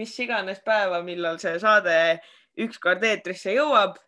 [0.00, 1.96] mis iganes päeva, millal see saade
[2.64, 3.98] ükskord eetrisse jõuab.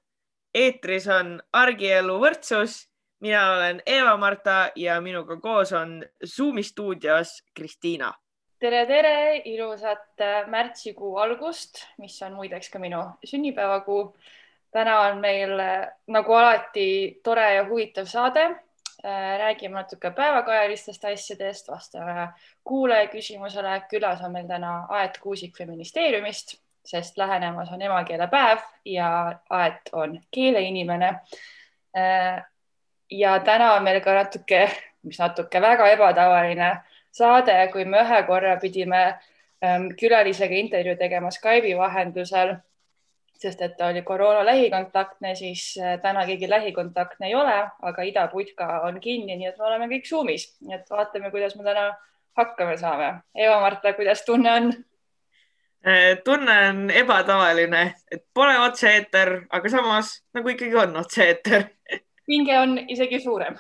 [0.55, 2.89] eetris on argielu võrdsus.
[3.21, 8.13] mina olen Eva-Marta ja minuga koos on Zoomi stuudios Kristiina.
[8.59, 14.17] tere, tere, ilusat märtsikuu algust, mis on muideks ka minu sünnipäevakuu.
[14.71, 15.57] täna on meil
[16.07, 18.49] nagu alati tore ja huvitav saade
[19.05, 22.29] Äh, räägime natuke päevakajalistest asjadest, vastame
[22.65, 23.83] kuulaja küsimusele.
[23.91, 31.15] külas on meil täna Aet Kuusik feministeeriumist, sest lähenemas on emakeelepäev ja Aet on keeleinimene.
[31.97, 32.45] Äh,
[33.11, 34.69] ja täna on meil ka natuke,
[35.03, 36.77] mis natuke väga ebatavaline
[37.13, 39.03] saade, kui me ühe korra pidime
[39.65, 42.57] ähm, külalisega intervjuu tegema Skype'i vahendusel
[43.43, 48.69] sest et ta oli koroona lähikontaktne, siis äh, täna keegi lähikontaktne ei ole, aga idaputka
[48.87, 51.89] on kinni, nii et me oleme kõik Zoomis, nii et vaatame, kuidas me täna
[52.37, 53.13] hakkama saame.
[53.35, 54.73] Eva-Marta, kuidas tunne on?
[55.87, 61.69] Äh, tunne on ebatavaline, et pole otse-eeter, aga samas nagu ikkagi on otse-eeter.
[62.27, 63.57] pinge on isegi suurem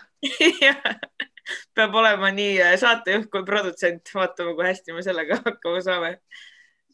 [1.74, 6.12] peab olema nii äh, saatejuht kui produtsent, vaatame, kui hästi me sellega hakkama saame.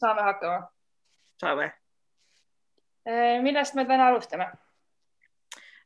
[0.01, 0.71] saame hakkama.
[1.41, 1.71] saame
[3.09, 4.49] Äh, millest me täna alustame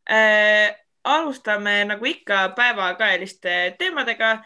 [0.09, 0.75] äh,?
[1.03, 4.37] alustame nagu ikka päevakajaliste teemadega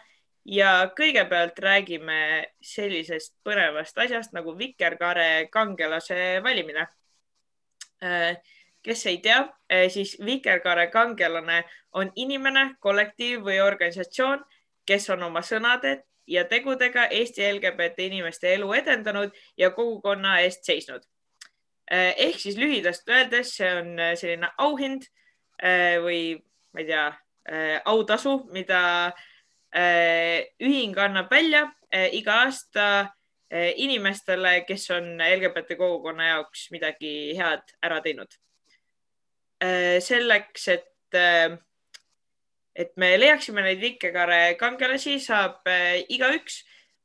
[0.48, 2.20] ja kõigepealt räägime
[2.64, 6.86] sellisest põnevast asjast nagu vikerkaare kangelase valimine
[8.04, 8.38] äh,.
[8.82, 9.42] kes ei tea,
[9.72, 14.44] äh, siis vikerkaare kangelane on inimene, kollektiiv või organisatsioon,
[14.86, 21.04] kes on oma sõnade ja tegudega Eesti LGBT inimeste elu edendanud ja kogukonna eest seisnud
[21.88, 25.06] Äh, ehk siis lühidalt öeldes, see on selline auhind
[26.04, 26.36] või
[26.76, 27.06] ma ei tea,
[27.88, 28.80] autasu, mida
[29.74, 31.66] ühing annab välja
[32.12, 32.84] iga aasta
[33.50, 38.32] inimestele, kes on LGBT kogukonna jaoks midagi head ära teinud.
[40.04, 41.18] selleks, et,
[42.74, 45.68] et me leiaksime neid vikerkaare kangelasi, saab
[46.08, 46.62] igaüks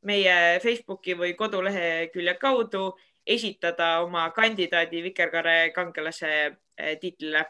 [0.08, 2.94] meie Facebooki või kodulehekülje kaudu
[3.26, 6.58] esitada oma kandidaadi Vikerkaare kangelase
[7.02, 7.46] tiitlile.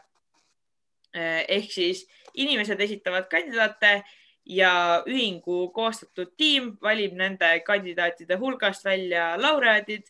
[1.14, 2.02] Eh, ehk siis
[2.34, 4.00] inimesed esitavad kandidaate
[4.46, 10.06] ja ühingu koostatud tiim valib nende kandidaatide hulgast välja laureaadid,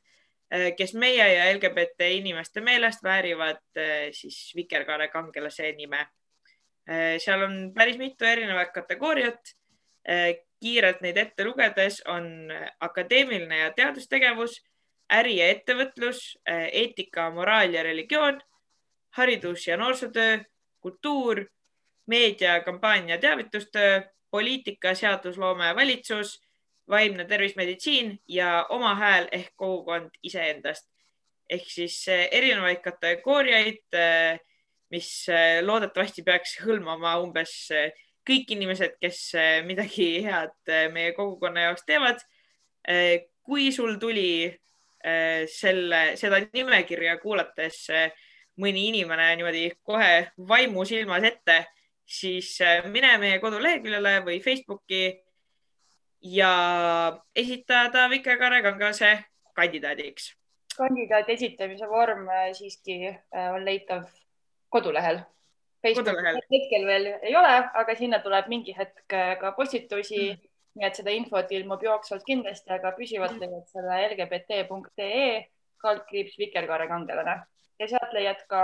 [0.50, 3.62] eh, kes meie ja LGBT inimeste meelest väärivad
[4.12, 6.06] siis Vikerkaare kangelase nime.
[7.18, 9.40] seal on päris mitu erinevat kategooriat.
[10.60, 14.60] kiirelt neid ette lugedes on akadeemiline ja teadustegevus
[15.12, 18.40] äri ja ettevõtlus, eetika, moraal ja religioon,
[19.16, 20.38] haridus ja noorsootöö,
[20.80, 21.44] kultuur,
[22.06, 24.02] meedia, kampaania, teavitustöö,
[24.34, 26.40] poliitika, seadusloome ja valitsus,
[26.90, 30.90] vaimne tervis, meditsiin ja oma hääl ehk kogukond iseendast.
[31.50, 34.40] ehk siis äh, erinevaid kategooriaid, äh,
[34.90, 35.26] mis
[35.62, 37.52] loodetavasti peaks hõlmama umbes
[38.24, 39.20] kõik inimesed, kes
[39.66, 42.20] midagi head meie kogukonna jaoks teevad.
[43.42, 44.52] kui sul tuli
[45.50, 47.88] selle, seda nimekirja kuulates
[48.60, 51.58] mõni inimene niimoodi kohe vaimusilmas ette,
[52.06, 55.04] siis äh, mine meie koduleheküljele või Facebooki
[56.34, 56.54] ja
[57.36, 59.12] esitada Vikerkaare kangelase
[59.54, 60.32] kandidaadiks.
[60.76, 63.12] kandidaadi esitamise vorm siiski
[63.54, 64.08] on leitav
[64.68, 65.20] kodulehel.
[65.84, 66.40] kodulehel.
[66.50, 69.04] hetkel veel ei ole, aga sinna tuleb mingi hetk
[69.40, 75.26] ka postitusi mm nii et seda infot ilmub jooksvalt kindlasti, aga püsivalt leiad selle lgbt.ee
[75.84, 77.36] kaldkriips Vikerkaare kangelane
[77.80, 78.62] ja sealt leiad ka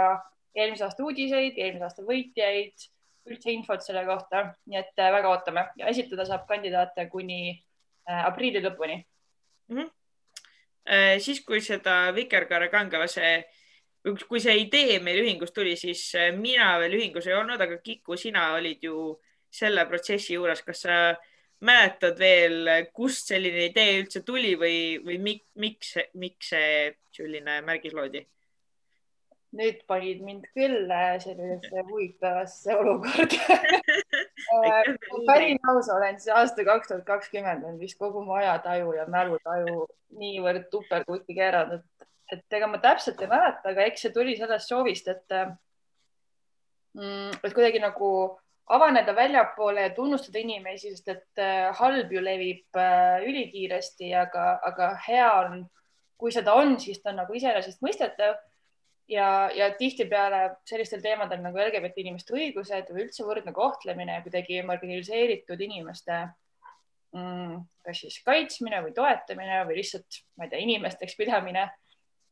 [0.57, 2.89] eelmise aasta uudiseid, eelmise aasta võitjaid,
[3.35, 8.21] üldse infot selle kohta, nii et äh, väga ootame ja esitada saab kandidaate kuni äh,
[8.25, 9.79] aprilli lõpuni mm.
[9.79, 11.19] -hmm.
[11.21, 13.33] siis, kui seda Vikerkaare kangelase,
[14.29, 18.55] kui see idee meil ühingus tuli, siis mina veel ühingus ei olnud, aga Kiku, sina
[18.55, 19.13] olid ju
[19.51, 20.97] selle protsessi juures, kas sa
[21.61, 27.97] mäletad veel, kust selline idee üldse tuli või, või mik, miks, miks see selline märgis
[27.97, 28.25] loodi?
[29.57, 30.91] Nüüd panid mind küll
[31.25, 33.59] sellisesse huvitavasse olukorda.
[34.51, 34.87] Äh,
[35.29, 39.85] päris aus olen, siis aasta kaks tuhat kakskümmend on vist kogu mu ajataju ja mälutaju
[40.19, 44.73] niivõrd tuperkutti keeranud, et, et ega ma täpselt ei mäleta, aga eks see tuli sellest
[44.73, 45.37] soovist, et
[46.97, 48.11] mm, et kuidagi nagu
[48.75, 54.95] avaneda väljapoole ja tunnustada inimesi, sest et äh, halb ju levib äh, ülikiiresti, aga, aga
[55.07, 55.65] hea on,
[56.19, 58.41] kui seda on, siis ta on nagu iseenesestmõistetav
[59.11, 65.61] ja, ja tihtipeale sellistel teemadel nagu LGBT inimeste õigused või üldse võrdne kohtlemine kuidagi marginaliseeritud
[65.67, 66.21] inimeste
[67.17, 71.69] mm, kas siis kaitsmine või toetamine või lihtsalt, ma ei tea, inimesteks pidamine.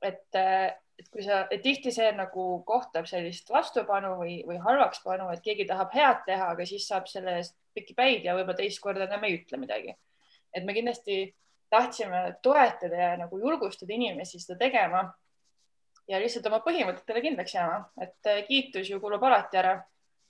[0.02, 5.42] et, et kui sa, et tihti see nagu kohtab sellist vastupanu või, või halvakspanu, et
[5.42, 9.06] keegi tahab head teha, aga siis saab selle eest pikki päid ja võib-olla teist korda
[9.06, 9.94] enam ei ütle midagi.
[10.54, 11.34] et me kindlasti
[11.70, 15.02] tahtsime toetada ja nagu julgustada inimesi seda tegema
[16.08, 19.76] ja lihtsalt oma põhimõtetele kindlaks jääma, et kiitus ju kulub alati ära.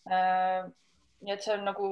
[0.08, 1.88] nii et see on nagu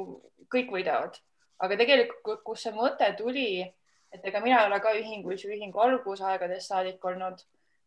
[0.52, 1.18] kõik võidavad
[1.62, 3.64] aga tegelikult, kus see mõte tuli,
[4.12, 7.42] et ega mina ei ole ka ühingus ju ühingu algusaegadest saadik olnud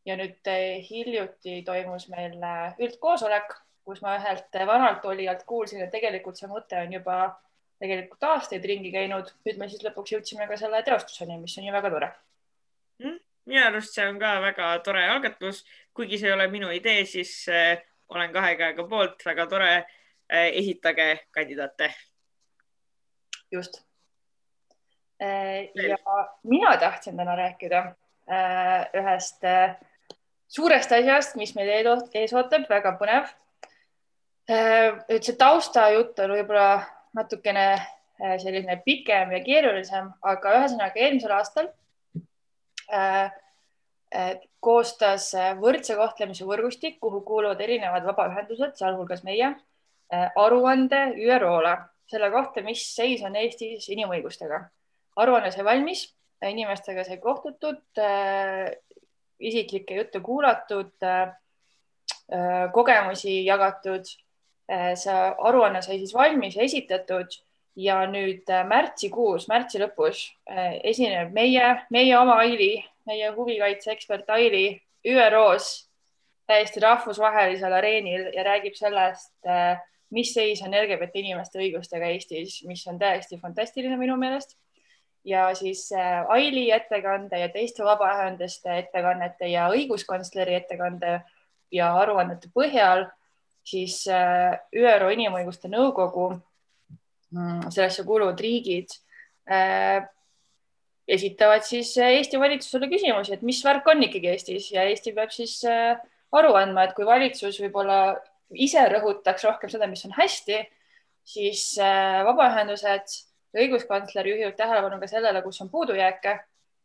[0.07, 2.37] ja nüüd eh, hiljuti toimus meil
[2.81, 3.53] üldkoosolek,
[3.85, 7.19] kus ma ühelt vanalt olijalt kuulsin, et tegelikult see mõte on juba
[7.79, 9.29] tegelikult aastaid ringi käinud.
[9.45, 12.09] nüüd me siis lõpuks jõudsime ka selle teostuseni, mis on ju väga tore
[12.99, 13.19] mm,.
[13.49, 15.63] minu arust see on ka väga tore algatus,
[15.99, 17.75] kuigi see ei ole minu idee, siis äh,
[18.09, 20.47] olen kahe käega poolt, väga tore äh,.
[20.61, 21.91] esitage kandidaate
[23.51, 23.81] just.
[25.21, 25.97] Äh, ja
[26.43, 27.77] mina tahtsin täna rääkida
[28.31, 29.75] äh, ühest äh,
[30.47, 31.69] suurest asjast, mis meid
[32.13, 33.27] ees ootab, väga põnev.
[34.49, 36.79] et see taustajutt on võib-olla
[37.13, 37.65] natukene
[38.41, 41.67] selline pikem ja keerulisem, aga ühesõnaga eelmisel aastal
[44.59, 49.51] koostas võrdse kohtlemise võrgustik, kuhu kuuluvad erinevad vabaühendused, sealhulgas meie,
[50.35, 51.75] aruande ÜRO-le
[52.09, 54.63] selle kohta, mis seis on Eestis inimõigustega.
[55.19, 56.05] aruanne sai valmis,
[56.45, 58.71] inimestega sai kohtutud äh,,
[59.39, 61.35] isiklikke jutte kuulatud äh,,
[62.73, 64.07] kogemusi jagatud
[64.71, 64.95] äh,.
[64.95, 67.35] see aruanne sai siis valmis ja esitatud
[67.79, 72.73] ja nüüd äh, märtsikuus, märtsi lõpus äh, esineb meie, meie oma Aili,
[73.07, 75.85] meie huvikaitseekspert Aili ÜRO-s
[76.49, 79.77] täiesti rahvusvahelisel areenil ja räägib sellest äh,
[80.11, 84.57] mis seis on LGBT inimeste õigustega Eestis, mis on täiesti fantastiline minu meelest.
[85.23, 85.89] ja siis
[86.27, 91.19] Aili ettekande ja teiste vabaühenduste ettekannete ja õiguskantsleri ettekande
[91.71, 93.05] ja aruannete põhjal
[93.63, 94.05] siis
[94.73, 96.31] ÜRO Inimõiguste Nõukogu,
[97.69, 98.95] sellesse kuuluvad riigid
[99.49, 100.01] äh,
[101.07, 105.61] esitavad siis Eesti valitsusele küsimusi, et mis värk on ikkagi Eestis ja Eesti peab siis
[105.65, 107.99] aru andma, et kui valitsus võib-olla
[108.53, 110.59] ise rõhutaks rohkem seda, mis on hästi,
[111.29, 113.17] siis äh, vabaühendused
[113.53, 116.39] ja õiguskantsler juhivad tähelepanu ka sellele, kus on puudujääke.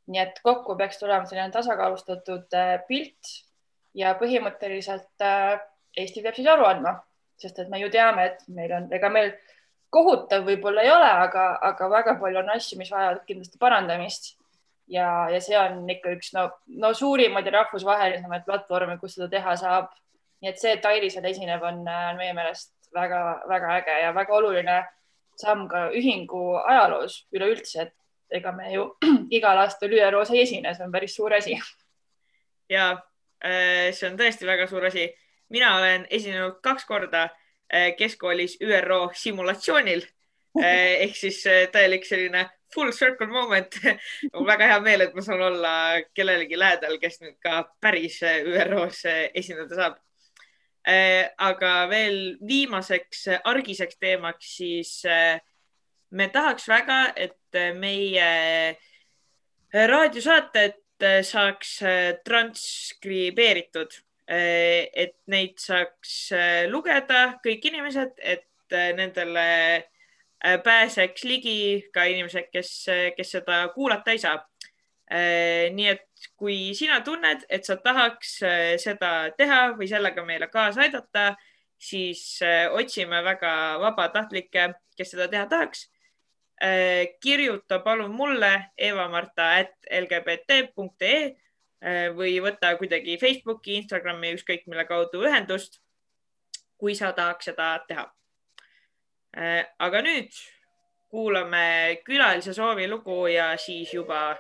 [0.05, 3.31] nii et kokku peaks tulema selline tasakaalustatud äh, pilt
[3.96, 5.60] ja põhimõtteliselt äh,
[5.96, 6.98] Eesti peab siis aru andma,
[7.41, 9.31] sest et me ju teame, et meil on, ega meil
[9.94, 14.34] kohutav võib-olla ei ole, aga, aga väga palju on asju, mis vajavad kindlasti parandamist.
[14.91, 19.55] ja, ja see on ikka üks no, no suurimaid ja rahvusvahelisemaid platvorme, kus seda teha
[19.56, 19.93] saab
[20.44, 21.81] nii et see, et Aili seal esineb, on
[22.19, 24.77] meie meelest väga-väga äge ja väga oluline
[25.41, 28.84] samm ka ühingu ajaloos üleüldse, et ega me ju
[29.39, 31.56] igal aastal ÜRO-s ei esine, see on päris suur asi.
[32.69, 32.91] ja
[33.41, 35.08] äh, see on tõesti väga suur asi.
[35.48, 37.29] mina olen esinenud kaks korda
[37.98, 40.04] keskkoolis ÜRO simulatsioonil.
[40.60, 41.40] Äh, ehk siis
[41.72, 43.78] täielik selline full circle moment.
[44.34, 45.74] Mul väga hea meel, et ma saan olla
[46.14, 49.04] kellelegi lähedal, kes nüüd ka päris ÜRO-s
[49.34, 50.00] esineda saab.
[51.40, 54.90] Aga veel viimaseks argiseks teemaks, siis
[56.12, 58.26] me tahaks väga, et meie
[59.72, 61.78] raadiosaated saaks
[62.26, 63.96] transkribeeritud,
[64.28, 66.32] et neid saaks
[66.70, 68.46] lugeda kõik inimesed, et
[68.96, 69.84] nendele
[70.64, 74.48] pääseks ligi ka inimesed, kes, kes seda kuulata ei saa.
[75.74, 76.08] nii et
[76.40, 78.38] kui sina tunned, et sa tahaks
[78.81, 81.36] seda teha või sellega meile kaasa aidata,
[81.76, 82.40] siis
[82.72, 85.90] otsime väga vabatahtlikke, kes seda teha tahaks.
[87.20, 91.36] Kirjuta palun mulle evamarta.lgbt.ee
[92.17, 95.81] või võta kuidagi Facebooki, Instagrami, ükskõik mille kaudu ühendust,
[96.81, 98.06] kui sa tahaks seda teha.
[99.79, 100.31] aga nüüd
[101.10, 104.36] kuulame külalise soovilugu ja siis juba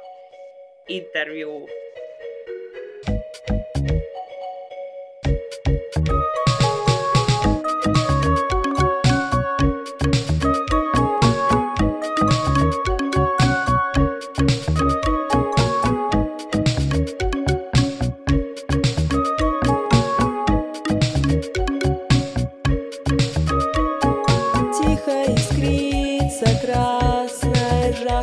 [0.88, 1.68] intervjuu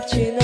[0.01, 0.31] parte não.
[0.34, 0.40] Né?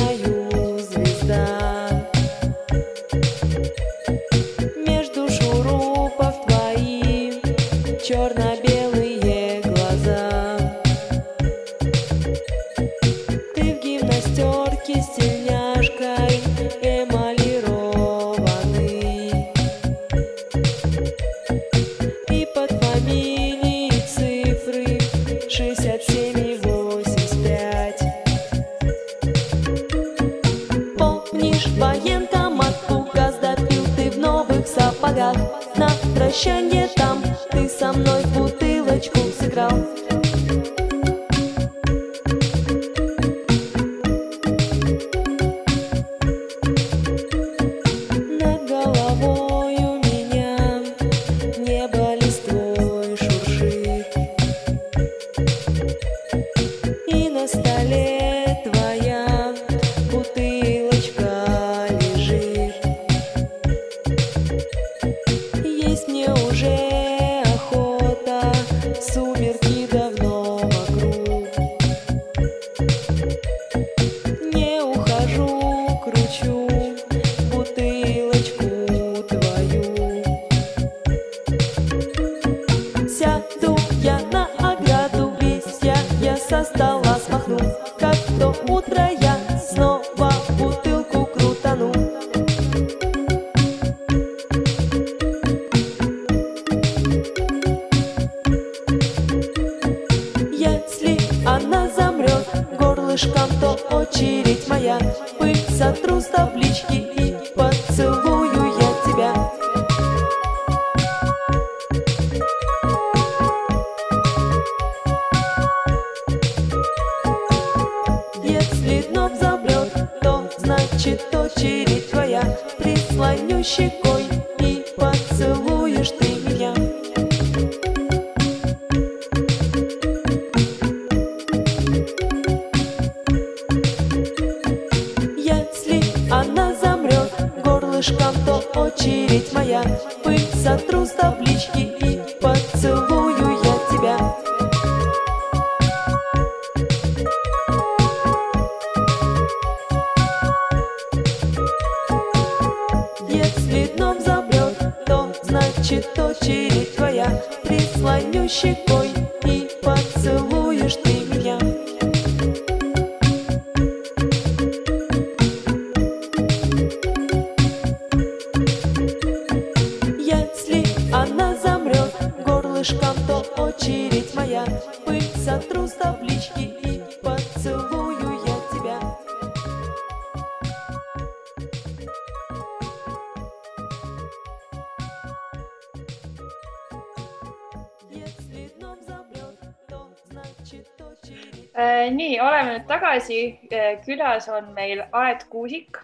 [193.17, 193.59] tagasi.
[194.05, 195.97] külas on meil Aet Kuusik.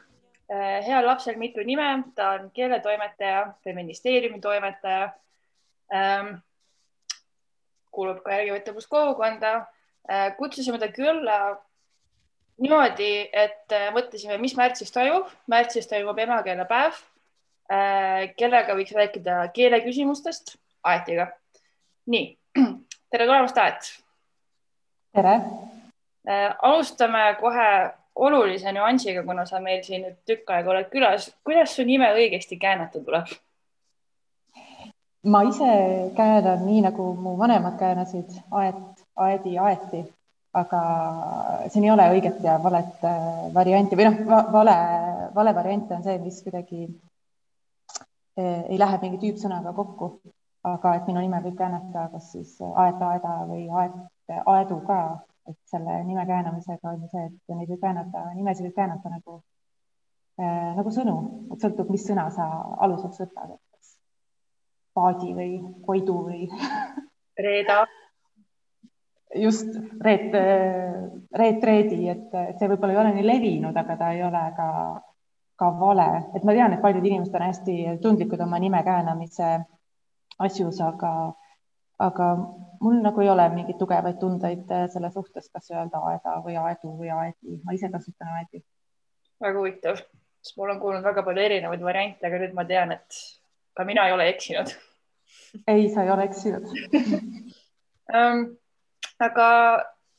[0.49, 5.13] heal lapsel mitu nime, ta on keeletoimetaja, feministeeriumi toimetaja.
[7.91, 9.65] kuulub ka LGBT kogukonda.
[10.37, 11.57] kutsusime ta külla
[12.57, 15.27] niimoodi, et äh, mõtlesime, mis märtsis toimub.
[15.47, 16.93] märtsis toimub emakeelepäev,
[18.37, 21.27] kellega võiks rääkida keeleküsimustest Aetiga.
[22.05, 22.37] nii,
[23.11, 24.03] tere tulemast, Aet
[25.13, 25.72] tere, Äh,
[26.25, 27.67] alustame kohe
[28.15, 31.31] olulise nüansiga, kuna sa meil siin nüüd tükk aega oled külas.
[31.43, 33.33] kuidas su nime õigesti käänata tuleb?
[35.23, 35.69] ma ise
[36.15, 38.81] käänan nii nagu mu vanemad käänasid, aed,
[39.15, 40.03] aedi, aeti,
[40.53, 40.81] aga
[41.71, 44.19] siin ei ole õiget ja valet äh, varianti või noh,
[44.51, 44.75] vale,
[45.35, 46.83] vale variant on see, mis kuidagi
[48.37, 50.17] eh, ei lähe mingi tüüpsõnaga kokku.
[50.63, 53.95] aga et minu nime võib käänata kas siis aed, aeda või aed,
[54.47, 54.99] aedu ka,
[55.49, 59.39] et selle nime käänamisega on ju see, et neid võib käänata, nimesid võib käänata nagu
[60.39, 61.17] äh, nagu sõnu,
[61.53, 62.47] et sõltub, mis sõna sa
[62.85, 63.97] aluseks võtad, et kas
[64.95, 65.51] paadi või
[65.85, 66.47] Koidu või
[67.45, 67.83] Reeda,
[69.35, 69.67] just
[70.01, 70.35] Reet,
[71.33, 74.69] Reet Reedi, et, et see võib-olla ei ole nii levinud, aga ta ei ole ka,
[75.59, 79.55] ka vale, et ma tean, et paljud inimesed on hästi tundlikud oma nime käänamise
[80.43, 81.13] asjus, aga,
[82.01, 82.29] aga
[82.83, 87.11] mul nagu ei ole mingeid tugevaid tundeid selle suhtes, kas öelda aeda või aedu või
[87.15, 88.63] aedi, ma ise kasutan aedi.
[89.43, 90.01] väga huvitav,
[90.43, 93.21] sest mul on kuulnud väga palju erinevaid variante, aga nüüd ma tean, et
[93.73, 94.73] ka mina ei ole eksinud
[95.67, 96.63] ei, sa ei ole eksinud.
[98.15, 98.43] ähm,.
[99.19, 99.47] aga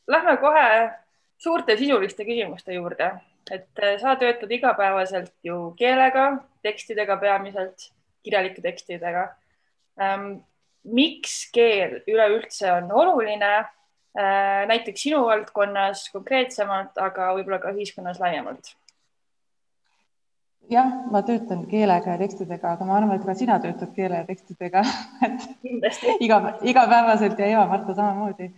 [0.09, 0.91] lähme kohe
[1.39, 3.11] suurte sisuliste küsimuste juurde,
[3.51, 7.91] et äh, sa töötad igapäevaselt ju keelega, tekstidega peamiselt,
[8.23, 9.29] kirjalike tekstidega
[10.01, 10.43] ähm,.
[10.85, 18.75] Miks keel üleüldse on oluline äh, näiteks sinu valdkonnas konkreetsemalt, aga võib-olla ka ühiskonnas laiemalt?
[20.71, 24.29] jah, ma töötan keelega ja tekstidega, aga ma arvan, et ka sina töötad keele ja
[24.29, 24.81] tekstidega,
[26.25, 28.49] iga, igapäevaselt ja Eva-Marta samamoodi.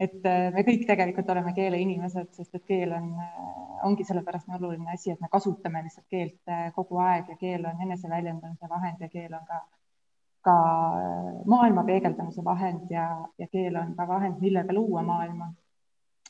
[0.00, 4.92] et äh, me kõik tegelikult oleme keeleinimesed, sest et keel on, äh, ongi sellepärast oluline
[4.92, 9.34] asi, et me kasutame lihtsalt keelt kogu aeg ja keel on eneseväljendamise vahend ja keel
[9.34, 9.62] on ka,
[10.46, 10.54] ka
[11.50, 13.06] maailma peegeldamise vahend ja,
[13.38, 15.52] ja keel on ka vahend, millega luua maailma.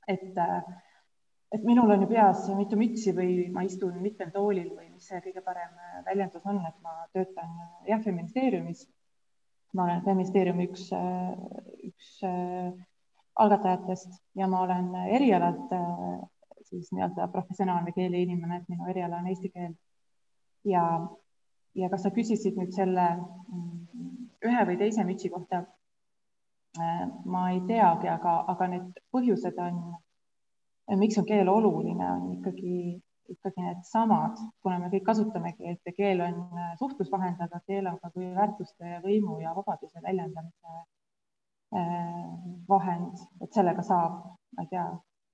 [0.08, 0.38] et,
[1.52, 5.22] et minul on ju peas mitu mütsi või ma istun mitmel toolil või mis see
[5.24, 5.72] kõige parem
[6.06, 7.56] väljendus on, et ma töötan
[7.88, 8.86] jah, feministeeriumis.
[9.74, 10.90] ma olen feministeeriumi üks,
[11.90, 12.12] üks
[13.36, 16.20] algatajatest ja ma olen erialalt äh,
[16.62, 19.74] siis nii-öelda professionaalne keeleinimene, et minu eriala on eesti keel.
[20.64, 20.82] ja,
[21.76, 25.64] ja kas sa küsisid nüüd selle mm, ühe või teise mütsi kohta?
[26.80, 29.80] Äh, ma ei teagi, aga, aga need põhjused on,
[31.00, 32.74] miks on keel oluline, on ikkagi,
[33.32, 37.96] ikkagi needsamad, kuna me kõik kasutame keelt ja keel on äh, suhtlusvahend, aga keel on
[38.02, 40.84] ka kui väärtuste, võimu ja vabaduse väljendamise
[41.74, 42.34] Äh,
[42.68, 44.20] vahend, et sellega saab,
[44.54, 44.84] ma ei tea,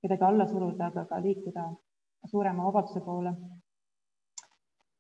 [0.01, 1.67] kedagi alla suruda, aga ka liikuda
[2.31, 3.35] suurema vabaduse poole.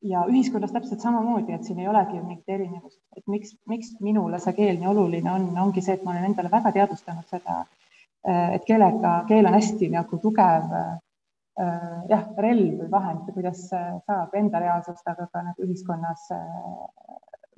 [0.02, 4.40] Ja ühiskonnas täpselt samamoodi, et siin ei olegi ju mingit erinevust, et miks, miks minule
[4.42, 7.62] see keel nii oluline on, ongi see, et ma olen endale väga teadvustanud seda,
[8.28, 10.92] äh, et keelega, keel on hästi nagu tugev äh,
[12.10, 16.30] jah, relv või vahend, kuidas saab enda reaalsust, aga ka nagu ühiskonnas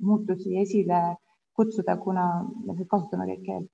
[0.03, 1.15] muutusi esile
[1.55, 2.25] kutsuda, kuna
[2.65, 3.71] me kasutame kõik keelt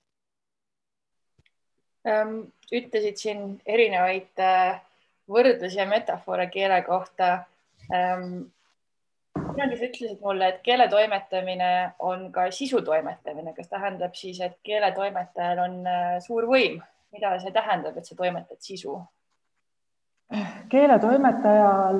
[2.06, 2.40] ähm,.
[2.72, 4.80] ütlesid siin erinevaid äh,
[5.28, 7.32] võrdlusi ja metafoore keele kohta
[7.92, 8.50] ähm,.
[9.52, 14.58] Kunagi sa ütlesid mulle, et keele toimetamine on ka sisu toimetamine, kas tähendab siis, et
[14.66, 16.80] keeletoimetajal on äh, suur võim,
[17.12, 19.00] mida see tähendab, et sa toimetad sisu?
[20.72, 21.98] keeletoimetajal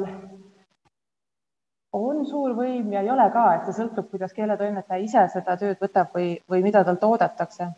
[1.93, 5.81] on suur võim ja ei ole ka, et see sõltub, kuidas keeletoimetaja ise seda tööd
[5.83, 7.69] võtab või, või mida tal toodetakse.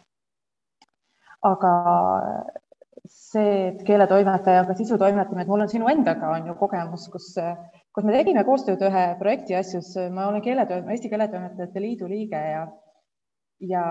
[1.44, 1.72] aga
[3.10, 7.34] see, et keeletoimetajaga sisu toimetamine, et mul on sinu endaga on ju kogemus, kus,
[7.94, 12.64] kus me tegime koostööd ühe projekti asjus, ma olen keeletöö, Eesti Keeletoimetajate Liidu liige ja,
[13.62, 13.84] ja,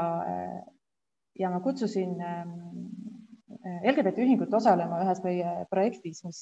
[1.39, 2.17] ja ma kutsusin
[3.63, 6.39] LGBT ühingut osalema ühes meie projektis, mis,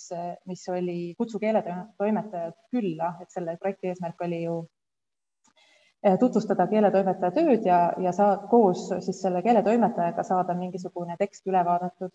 [0.49, 4.55] mis oli Kutsu keeletoimetajad külla, et selle projekti eesmärk oli ju
[6.03, 11.61] eh, tutvustada keeletoimetaja tööd ja, ja saa koos siis selle keeletoimetajaga saada mingisugune tekst üle
[11.67, 12.13] vaadatud.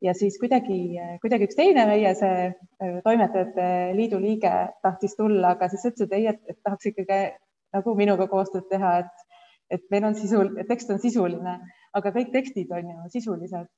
[0.00, 0.78] Ja siis kuidagi,
[1.20, 4.52] kuidagi üks teine meie see eh, toimetajate liidu liige
[4.84, 7.20] tahtis tulla, aga siis ütles, et ei, et, tahaks ikkagi
[7.76, 9.26] nagu minuga koostööd teha, et,
[9.76, 11.58] et meil on sisul, tekst on sisuline,
[11.96, 13.68] aga kõik tekstid on ju sisulised.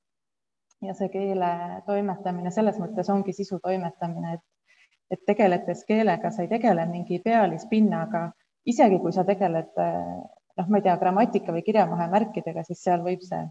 [0.82, 1.48] Ja see keele
[1.86, 4.78] toimetamine selles mõttes ongi sisu toimetamine, et,
[5.14, 8.24] et tegeledes keelega, sa ei tegele mingi pealispinnaga,
[8.66, 13.44] isegi kui sa tegeled noh, ma ei tea, grammatika või kirjavahemärkidega, siis seal võib see,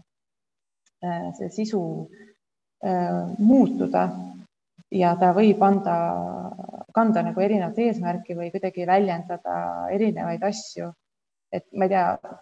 [1.38, 2.31] see sisu äh,
[3.38, 4.08] muutuda
[4.92, 5.96] ja ta võib anda,
[6.94, 9.54] kanda nagu erinevat eesmärki või kuidagi väljendada
[9.94, 10.92] erinevaid asju.
[11.52, 12.34] et ma ei tea,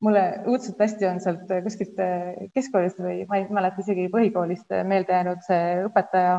[0.00, 5.12] mulle õudselt hästi on sealt kuskilt äh, keskkoolist või ma ei mäleta isegi põhikoolist meelde
[5.12, 6.38] jäänud see õpetaja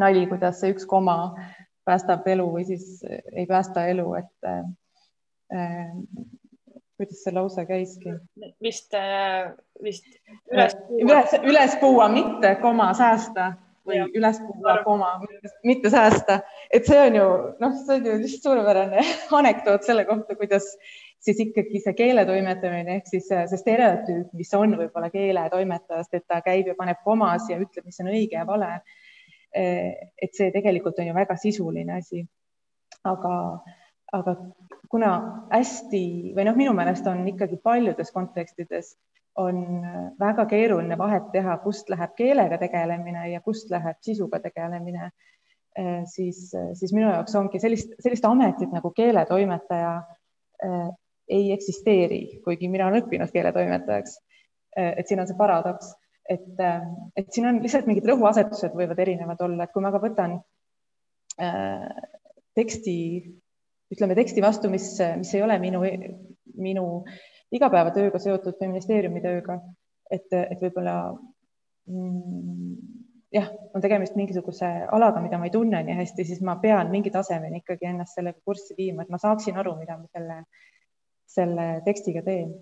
[0.00, 1.34] nali, kuidas see üks koma
[1.84, 4.62] päästab elu või siis ei päästa elu, et äh,
[5.52, 6.40] äh
[7.02, 8.16] kuidas see lause käiski?
[8.62, 10.08] vist äh,, vist
[10.52, 11.02] üles puua.
[11.04, 13.52] üles, üles puua, mitte koma säästa
[13.86, 14.08] või ja.
[14.14, 15.12] üles puua koma,
[15.66, 17.28] mitte säästa, et see on ju
[17.62, 19.06] noh, see on ju lihtsalt suurepärane
[19.40, 20.68] anekdoot selle kohta, kuidas
[21.22, 26.40] siis ikkagi see keele toimetamine ehk siis see stereotüüp, mis on võib-olla keeletoimetajast, et ta
[26.44, 28.74] käib ja paneb komas ja ütleb, mis on õige ja vale.
[29.52, 32.22] et see tegelikult on ju väga sisuline asi.
[33.04, 33.34] aga,
[34.12, 34.36] aga
[34.92, 35.10] kuna
[35.52, 36.04] hästi
[36.36, 38.94] või noh, minu meelest on ikkagi paljudes kontekstides
[39.40, 39.62] on
[40.20, 45.08] väga keeruline vahet teha, kust läheb keelega tegelemine ja kust läheb sisuga tegelemine,
[46.12, 49.94] siis, siis minu jaoks ongi sellist, sellist ametit nagu keeletoimetaja
[51.32, 54.18] ei eksisteeri, kuigi mina olen õppinud keeletoimetajaks.
[54.76, 55.94] et siin on see paradoks,
[56.28, 56.60] et,
[57.16, 60.38] et siin on lihtsalt mingid rõhuasetused võivad erinevad olla, et kui ma ka võtan
[61.40, 61.88] äh,
[62.56, 62.94] teksti,
[63.92, 64.88] ütleme teksti vastu, mis,
[65.20, 65.82] mis ei ole minu,
[66.56, 66.86] minu
[67.52, 69.58] igapäevatööga seotud või ministeeriumi tööga,
[70.10, 70.96] et, et võib-olla
[71.90, 72.74] mm,
[73.36, 77.12] jah, on tegemist mingisuguse alaga, mida ma ei tunne nii hästi, siis ma pean mingi
[77.12, 80.42] tasemeni ikkagi ennast sellega kurssi viima, et ma saaksin aru, mida ma selle
[81.32, 82.52] selle tekstiga teen.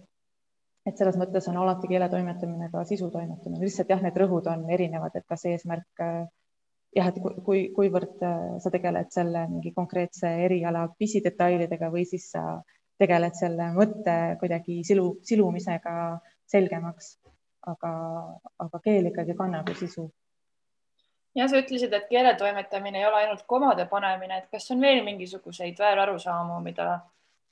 [0.88, 4.62] et selles mõttes on alati keele toimetamine ka sisu toimetamine, lihtsalt jah, need rõhud on
[4.72, 6.00] erinevad, et kas eesmärk
[6.96, 12.44] jah, et kui, kuivõrd äh, sa tegeled selle mingi konkreetse eriala pisidetailidega või siis sa
[13.00, 15.94] tegeled selle mõtte kuidagi silu, silumisega
[16.50, 17.16] selgemaks.
[17.70, 17.90] aga,
[18.64, 20.04] aga keel ikkagi kannab ju sisu.
[21.34, 25.78] ja sa ütlesid, et keeletoimetamine ei ole ainult komade panemine, et kas on veel mingisuguseid
[25.78, 27.00] väärarusaamu, mida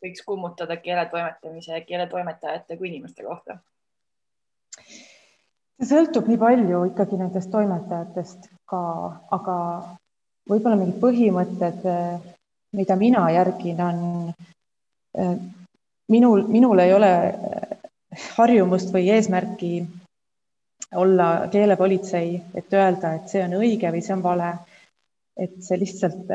[0.04, 3.58] võiks kummutada keeletoimetamise ja keeletoimetajate kui inimeste kohta?
[5.78, 8.80] See sõltub nii palju ikkagi nendest toimetajatest ka,
[9.34, 9.56] aga
[10.50, 11.86] võib-olla mingid põhimõtted,
[12.76, 13.98] mida mina järgin, on
[16.08, 17.12] minul, minul ei ole
[18.34, 19.72] harjumust või eesmärki
[20.96, 24.52] olla keelepolitsei, et öelda, et see on õige või see on vale.
[25.38, 26.30] et see lihtsalt,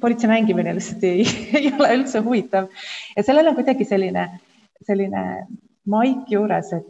[0.00, 1.22] politsei mängimine lihtsalt ei,
[1.60, 2.66] ei ole üldse huvitav
[3.14, 4.24] ja sellel on kuidagi selline,
[4.82, 5.22] selline
[5.86, 6.88] maik juures, et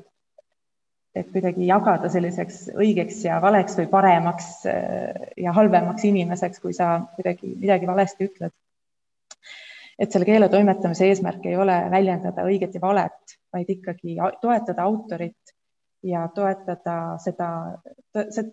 [1.15, 6.97] et kuidagi jagada selliseks õigeks ja valeks või paremaks äh, ja halvemaks inimeseks, kui sa
[7.15, 8.55] kuidagi midagi valesti ütled.
[9.99, 15.55] et selle keele toimetamise eesmärk ei ole väljendada õiget ja valet, vaid ikkagi toetada autorit
[16.03, 17.51] ja toetada seda,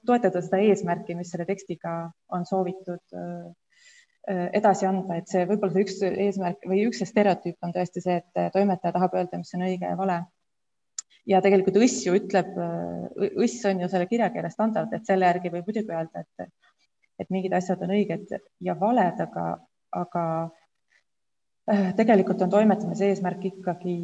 [0.06, 1.96] toetada seda eesmärki, mis selle tekstiga
[2.30, 3.50] on soovitud äh,
[4.30, 8.22] äh, edasi anda, et see võib-olla see üks eesmärk või üks stereotüüp on tõesti see,
[8.22, 10.22] et toimetaja tahab öelda, mis on õige ja vale
[11.30, 12.56] ja tegelikult õss ju ütleb,
[13.30, 16.50] õss on ju selle kirjakeele standard, et selle järgi võib muidugi öelda, et,
[17.22, 18.34] et mingid asjad on õiged
[18.66, 19.46] ja valed, aga,
[20.02, 20.26] aga
[21.70, 23.98] äh, tegelikult on toimetamise eesmärk ikkagi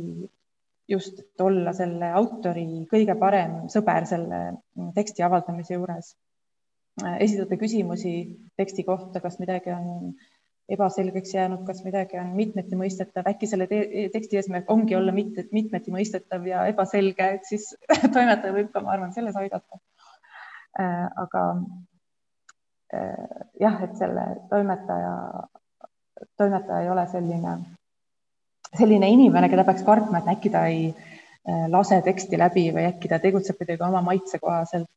[0.87, 4.41] just olla selle autori kõige parem sõber selle
[4.95, 6.13] teksti avaldamise juures.
[7.03, 8.13] Äh, esitada küsimusi
[8.59, 10.13] teksti kohta, kas midagi on
[10.69, 15.93] ebaselgeks jäänud, kas midagi on mitmeti mõistetav, äkki selle teksti eesmärk ongi olla mitte, mitmeti
[15.93, 17.69] mõistetav ja ebaselge, et siis
[18.15, 19.79] toimetaja võib ka, ma arvan, selles aidata
[20.79, 21.07] äh,.
[21.23, 21.43] aga
[22.93, 25.15] äh, jah, et selle toimetaja,
[26.37, 27.57] toimetaja ei ole selline,
[28.73, 33.11] selline inimene, keda peaks kartma, et äkki ta ei äh, lase teksti läbi või äkki
[33.11, 34.91] ta tegutseb kuidagi oma maitse kohaselt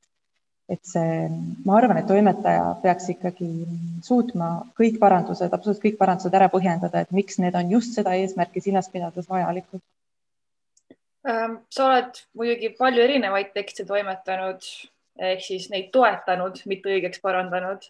[0.70, 1.28] et see,
[1.66, 3.48] ma arvan, et toimetaja peaks ikkagi
[4.06, 8.62] suutma kõik parandused, absoluutselt kõik parandused ära põhjendada, et miks need on just seda eesmärki
[8.62, 9.82] silmas pidades vajalikud.
[11.28, 14.64] Ähm, sa oled muidugi palju erinevaid tekste toimetanud
[15.20, 17.82] ehk siis neid toetanud, mitte õigeks parandanud.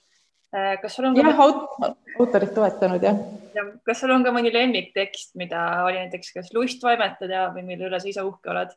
[0.51, 1.29] Äh, kas sul on ka...
[1.29, 3.19] jah, autorit toetanud jah
[3.55, 3.65] ja,.
[3.87, 8.01] kas sul on ka mõni lemmiktekst, mida oli näiteks kas lust toimetada või mille üle
[8.03, 8.73] sa ise uhke oled?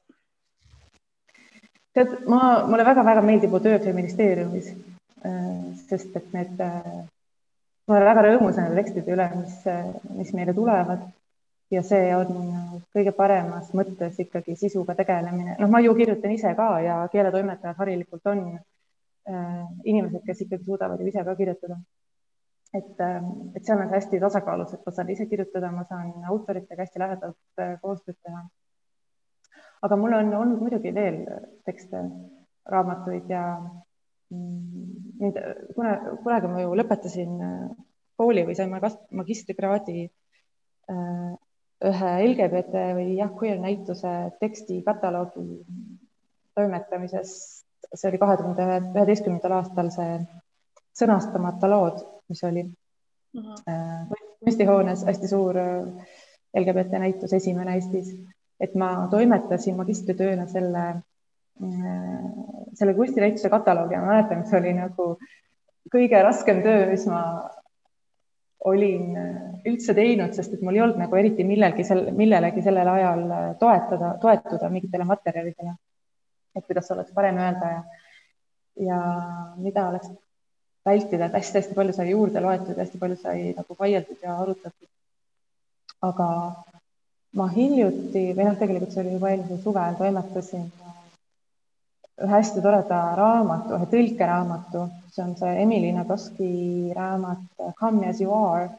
[1.94, 4.70] Tead, ma, mulle väga-väga meeldib mu töö feministeeriumis,
[5.26, 5.50] äh,
[5.90, 7.04] sest et need, äh,
[7.88, 11.06] ma olen väga rõõmus nende tekstide üle, mis, äh, mis meile tulevad
[11.74, 12.30] ja see on
[12.94, 15.56] kõige paremas mõttes ikkagi sisuga tegelemine.
[15.60, 18.44] noh, ma ju kirjutan ise ka ja keeletoimetajad harilikult on
[19.86, 21.78] inimesed, kes ikkagi suudavad ju ise ka kirjutada.
[22.74, 23.00] et,
[23.56, 27.00] et seal on see hästi tasakaalus, et ma saan ise kirjutada, ma saan autoritega hästi
[27.00, 28.44] lähedalt koostööd teha
[29.84, 31.24] aga mul on olnud muidugi veel
[31.68, 32.04] tekste,
[32.72, 33.44] raamatuid ja
[34.32, 35.40] mm, mind,
[35.76, 37.66] kuna kunagi ma ju lõpetasin äh,
[38.20, 41.34] kooli või sain magistrikraadi äh,
[41.90, 45.60] ühe LGBT või jah, queer näituse teksti kataloogi
[46.56, 47.62] toimetamisest.
[47.94, 48.64] see oli kahe tuhande
[48.96, 50.14] üheteistkümnendal aastal see
[50.98, 53.56] sõnastamata lood, mis oli uh mhm.
[53.68, 54.24] äh, -huh.
[54.40, 55.60] kunstihoones hästi suur
[56.54, 58.14] LGBT näitus, esimene Eestis
[58.64, 60.84] et ma toimetasin magistritööna selle,
[62.80, 65.08] selle kunstinäituse kataloogi ja ma mäletan, et see oli nagu
[65.94, 67.24] kõige raskem töö, mis ma
[68.64, 69.18] olin
[69.68, 71.84] üldse teinud, sest et mul ei olnud nagu eriti millelgi,
[72.16, 73.24] millelegi sellel ajal
[73.60, 75.76] toetada, toetuda mingitele materjalidele.
[76.56, 77.80] et kuidas oleks parem öelda ja,
[78.88, 78.98] ja
[79.58, 80.12] mida oleks
[80.86, 84.90] vältida, et hästi-hästi palju sai juurde loetud, hästi palju sai nagu vaieldud ja arutatud.
[86.02, 86.28] aga
[87.38, 90.66] ma hiljuti või noh, tegelikult see oli juba eelmisel suvel, toimetasin
[92.24, 94.84] ühe hästi toreda raamatu, ühe tõlkeraamatu,
[95.16, 96.50] see on see Emily Nagoski
[96.96, 98.70] raamat Come as you are,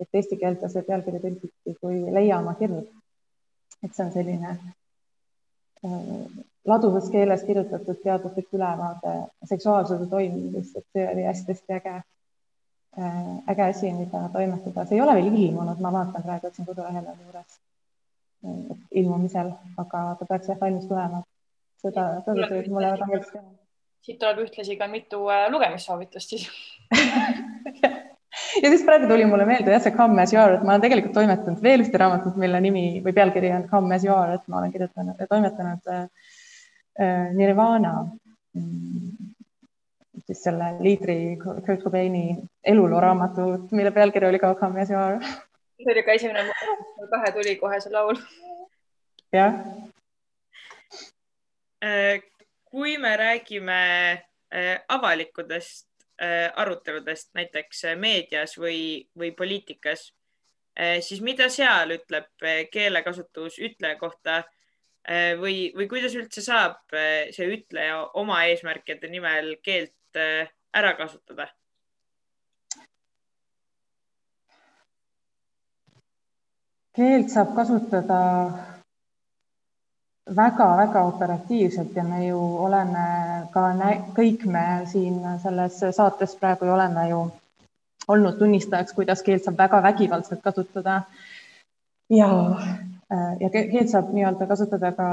[0.00, 2.84] et eesti keelde see pealkiri tõlgiti kui Leia oma hirm.
[3.84, 9.16] et see on selline äh, ladusas keeles kirjutatud teaduslik ülevaade
[9.50, 15.18] seksuaalsuse toimimisest, et see oli hästi-hästi äge äh,, äge asi, mida toimetada, see ei ole
[15.18, 17.60] veel ilmunud, ma vaatan praegu, et siin kodulehel on juures
[18.94, 21.22] ilmumisel, aga ta peaks jah valmis tulema.
[21.84, 23.44] seda, seda tööd mulle väga meeldis teha.
[24.04, 26.48] siit tuleb ühtlasi ka mitu äh, lugemissoovitust siis
[28.62, 30.84] ja siis praegu tuli mulle meelde jah, see Come as you are, et ma olen
[30.84, 34.48] tegelikult toimetanud veel ühte raamatut, mille nimi või pealkiri on Come as you are, et
[34.48, 36.04] ma olen kirjutanud, toimetanud äh,
[37.00, 39.32] äh, Nirvana mm,
[40.26, 42.26] siis selle liidri Kurt Cobaini
[42.74, 45.18] eluloo raamatut, mille pealkiri oli ka Come as you are
[45.78, 46.44] see oli ka esimene,
[47.10, 48.18] pähe tuli kohe see laul.
[49.34, 49.58] jah.
[52.70, 53.80] kui me räägime
[54.88, 55.88] avalikudest
[56.56, 60.12] aruteludest näiteks meedias või, või poliitikas,
[61.02, 62.30] siis mida seal ütleb
[62.72, 64.42] keelekasutus ütleja kohta
[65.42, 66.94] või, või kuidas üldse saab
[67.34, 70.22] see ütleja oma eesmärkide nimel keelt
[70.74, 71.50] ära kasutada?
[76.94, 78.18] Keelt saab kasutada
[80.36, 83.06] väga-väga operatiivselt ja me ju oleme
[83.52, 83.64] ka,
[84.16, 87.24] kõik me siin selles saates praegu ju oleme ju
[88.08, 91.02] olnud tunnistajaks, kuidas keelt saab väga vägivaldselt kasutada.
[92.10, 92.30] ja,
[93.40, 95.10] ja keelt saab nii-öelda kasutada ka,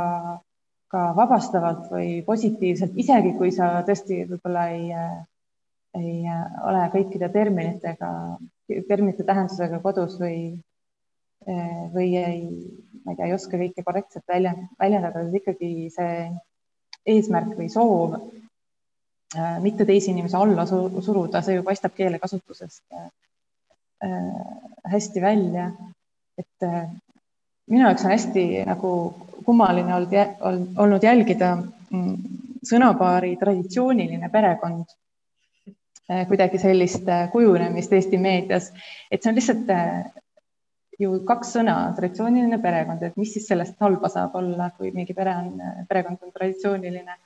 [0.91, 4.91] ka vabastavalt või positiivselt, isegi kui sa tõesti võib-olla ei,
[5.99, 6.17] ei
[6.67, 8.11] ole kõikide terminitega,
[8.87, 10.59] terminite tähendusega kodus või
[11.41, 12.41] või ei,
[13.06, 16.13] ma ei tea, ei oska kõike korrektselt välja, väljendada, siis ikkagi see
[17.10, 23.10] eesmärk või soov äh, mitte teisi inimesi alla suruda, see ju paistab keelekasutusest äh,
[24.93, 25.71] hästi välja.
[26.38, 26.89] et äh,
[27.69, 28.91] minu jaoks on hästi nagu
[29.45, 32.15] kummaline olnud, olnud jälgida mm,
[32.65, 34.97] sõnapaari traditsiooniline perekond
[36.27, 38.65] kuidagi sellist kujunemist Eesti meedias,
[39.12, 39.69] et see on lihtsalt
[41.01, 45.33] ju kaks sõna, traditsiooniline perekond, et mis siis sellest halba saab olla, kui mingi pere
[45.39, 45.53] on,
[45.89, 47.17] perekond on traditsiooniline,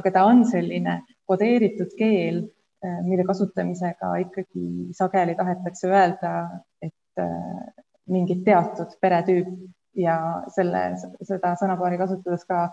[0.00, 2.42] aga ta on selline kodeeritud keel,
[2.84, 4.66] eh, mille kasutamisega ikkagi
[4.96, 6.34] sageli tahetakse öelda,
[6.82, 9.52] et eh, mingit teatud peretüüp
[10.00, 10.16] ja
[10.54, 10.84] selle,
[11.26, 12.66] seda sõnapaari kasutades ka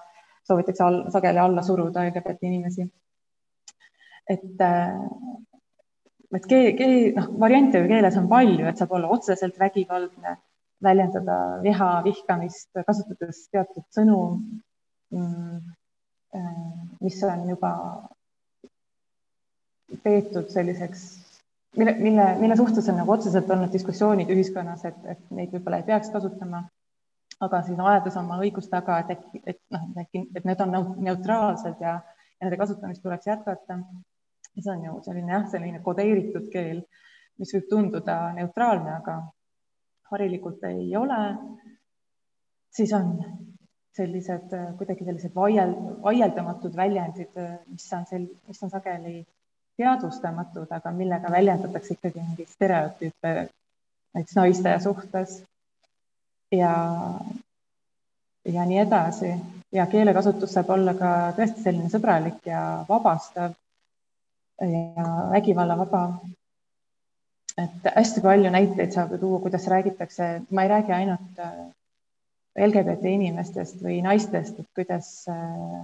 [0.47, 2.87] soovitakse all, sageli alla suruda LGBT inimesi.
[4.27, 4.95] et eh,
[6.35, 10.35] et keel, keel, noh, variante ju keeles on palju, et saab olla otseselt vägivaldne,
[10.83, 14.19] väljendada viha, vihkamist, kasutades teatud sõnu,
[15.13, 15.59] mm,
[16.35, 16.57] äh,
[17.01, 17.71] mis on juba
[20.03, 21.05] peetud selliseks,
[21.77, 25.87] mille, mille, mille suhtes on nagu otseselt olnud diskussioonid ühiskonnas, et, et neid võib-olla ei
[25.87, 26.67] peaks kasutama.
[27.39, 30.71] aga siis ajades oma õigust taga, et äkki, et noh, et need on
[31.05, 33.77] neutraalsed ja, ja nende kasutamist tuleks jätkata.
[34.57, 36.81] see on ju selline jah, selline kodeeritud keel,
[37.37, 39.19] mis võib tunduda neutraalne, aga
[40.11, 41.19] harilikult ei ole,
[42.75, 43.15] siis on
[43.97, 47.33] sellised kuidagi sellised vaiel, vaieldamatud väljendid,
[47.71, 49.21] mis on sel-, mis on sageli
[49.77, 53.33] teadvustamatud, aga millega väljendatakse ikkagi mingeid stereotüüpe
[54.17, 55.37] näiteks naiste suhtes
[56.51, 56.73] ja,
[58.45, 59.33] ja nii edasi.
[59.71, 63.53] ja keelekasutus saab olla ka tõesti selline sõbralik ja vabastav
[64.61, 66.03] ja vägivallavaba
[67.57, 71.55] et hästi palju näiteid saab ju tuua, kuidas räägitakse, ma ei räägi ainult äh,
[72.67, 75.79] LGBT inimestest või naistest, et kuidas äh,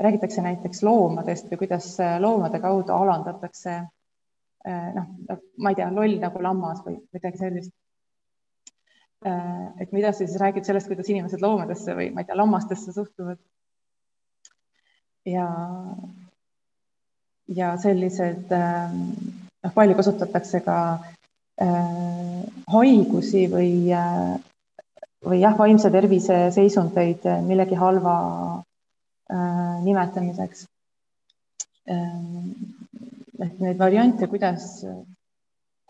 [0.00, 3.82] räägitakse näiteks loomadest või kuidas äh, loomade kaudu alandatakse
[4.62, 5.06] noh,
[5.58, 7.72] ma ei tea, loll nagu lammas või midagi sellist.
[9.82, 13.40] et mida sa siis räägid sellest, kuidas inimesed loomadesse või ma ei tea, lammastesse suhtuvad.
[15.26, 15.48] ja,
[17.58, 18.54] ja sellised
[19.62, 20.76] noh, palju kasutatakse ka
[21.62, 24.36] äh, haigusi või äh,,
[25.22, 28.16] või jah, vaimse tervise seisundeid millegi halva
[29.30, 30.66] äh, nimetamiseks
[31.90, 32.14] äh,.
[33.42, 34.84] et neid variante, kuidas,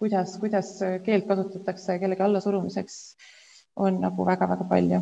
[0.01, 2.99] kuidas, kuidas keelt kasutatakse kellegi allasurumiseks,
[3.77, 5.01] on nagu väga-väga palju.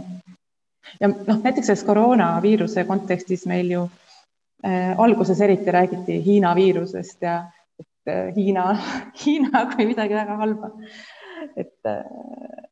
[1.00, 3.86] ja noh, näiteks selles koroonaviiruse kontekstis meil ju
[4.66, 7.59] äh, alguses eriti räägiti Hiina viirusest ja Äh,
[8.36, 8.66] Hiina,
[9.22, 10.70] Hiina kui midagi väga halba.
[11.56, 12.04] et, äh,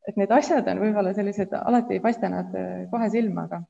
[0.09, 3.63] et need asjad on võib-olla sellised, alati ei paista nad äh, kohe silma, aga.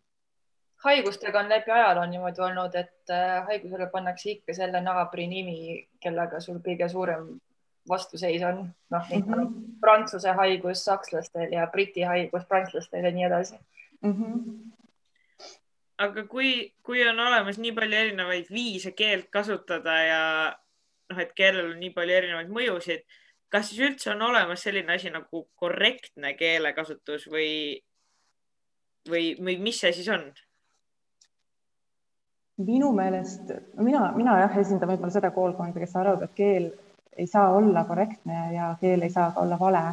[0.84, 3.12] haigustega on läbi ajaloo niimoodi olnud, et
[3.46, 5.58] haigusele pannakse ikka selle naabri nimi,
[6.02, 7.28] kellega sul kõige suurem
[7.88, 9.54] vastuseis on, noh mm -hmm.
[9.80, 13.58] prantsuse haigus sakslastel ja briti haigus prantslastel ja nii edasi
[14.02, 14.12] mm.
[14.12, 14.68] -hmm
[15.98, 20.22] aga kui, kui on olemas nii palju erinevaid viise keelt kasutada ja
[21.10, 23.04] noh, et keelel on nii palju erinevaid mõjusid.
[23.48, 27.80] kas siis üldse on olemas selline asi nagu korrektne keelekasutus või,
[29.08, 30.28] või, või mis see siis on?
[32.58, 36.72] minu meelest, mina, mina jah, esindan võib-olla seda koolkonda, kes arvab, et keel
[37.18, 39.84] ei saa olla korrektne ja keel ei saa ka olla vale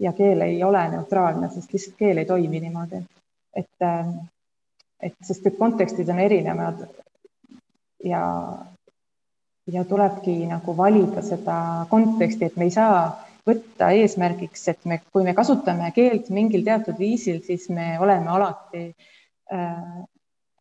[0.00, 3.02] ja keel ei ole neutraalne, sest lihtsalt keel ei toimi niimoodi.
[3.56, 3.86] et,
[5.00, 6.84] et sest et kontekstid on erinevad
[8.04, 8.22] ja,
[9.70, 13.02] ja tulebki nagu valida seda konteksti, et me ei saa
[13.46, 18.88] võtta eesmärgiks, et me, kui me kasutame keelt mingil teatud viisil, siis me oleme alati
[19.52, 20.02] äh,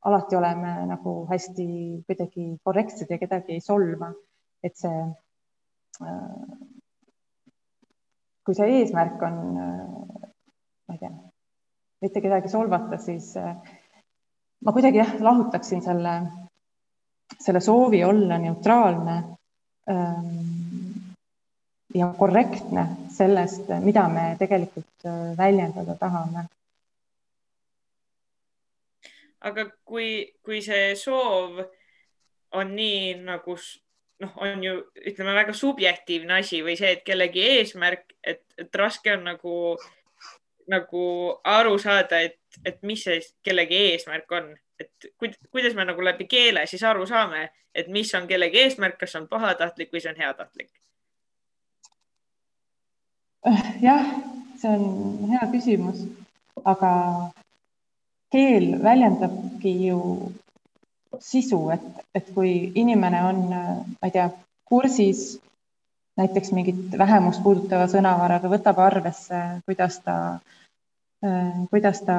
[0.02, 1.68] alati oleme nagu hästi
[2.08, 4.10] kuidagi korrektsed ja kedagi ei solva,
[4.64, 5.02] et see
[6.02, 6.56] äh,
[8.46, 10.30] kui see eesmärk on, äh,
[10.88, 11.12] ma ei tea,
[12.02, 13.54] mitte kedagi solvata, siis äh,
[14.66, 16.16] ma kuidagi jah, lahutaksin selle,
[17.42, 19.18] selle soovi olla neutraalne
[19.90, 20.40] ähm,
[21.96, 26.48] ja korrektne sellest, mida me tegelikult äh, väljendada tahame.
[29.42, 31.64] aga kui, kui see soov
[32.54, 33.56] on nii nagu
[34.22, 34.76] noh, on ju
[35.10, 39.56] ütleme väga subjektiivne asi või see, et kellegi eesmärk, et, et raske on nagu,
[40.70, 41.06] nagu
[41.58, 44.52] aru saada, et, et mis see kellegi eesmärk on,
[44.82, 49.16] et kuidas me nagu läbi keele siis aru saame, et mis on kellegi eesmärk, kas
[49.20, 50.72] on pahatahtlik või see on heatahtlik?
[53.82, 54.10] jah,
[54.62, 56.04] see on hea küsimus,
[56.66, 56.92] aga
[58.32, 60.02] keel väljendabki ju
[61.20, 64.30] sisu, et, et kui inimene on, ma ei tea,
[64.70, 65.40] kursis
[66.20, 70.16] näiteks mingit vähemust puudutava sõnavaraga, võtab arvesse, kuidas ta,
[71.72, 72.18] kuidas ta,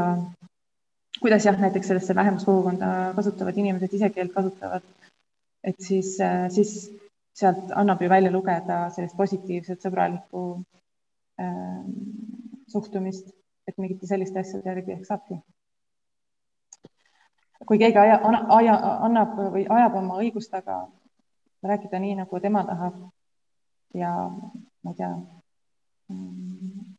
[1.20, 4.82] kuidas jah, näiteks sellesse vähemuskogukonda kasutavad inimesed ise keelt kasutavad,
[5.64, 6.16] et siis,
[6.54, 6.72] siis
[7.34, 10.42] sealt annab ju välja lugeda sellist positiivset, sõbralikku
[11.40, 11.82] äh,
[12.68, 13.32] suhtumist,
[13.68, 15.38] et mingite selliste asjade järgi ehk saabki.
[17.66, 18.18] Kui keegi aja,
[18.56, 18.74] aja,
[19.06, 20.80] annab või ajab oma õigust taga,
[21.62, 22.96] rääkida nii, nagu tema tahab
[23.94, 24.10] ja
[24.82, 25.12] ma ei tea,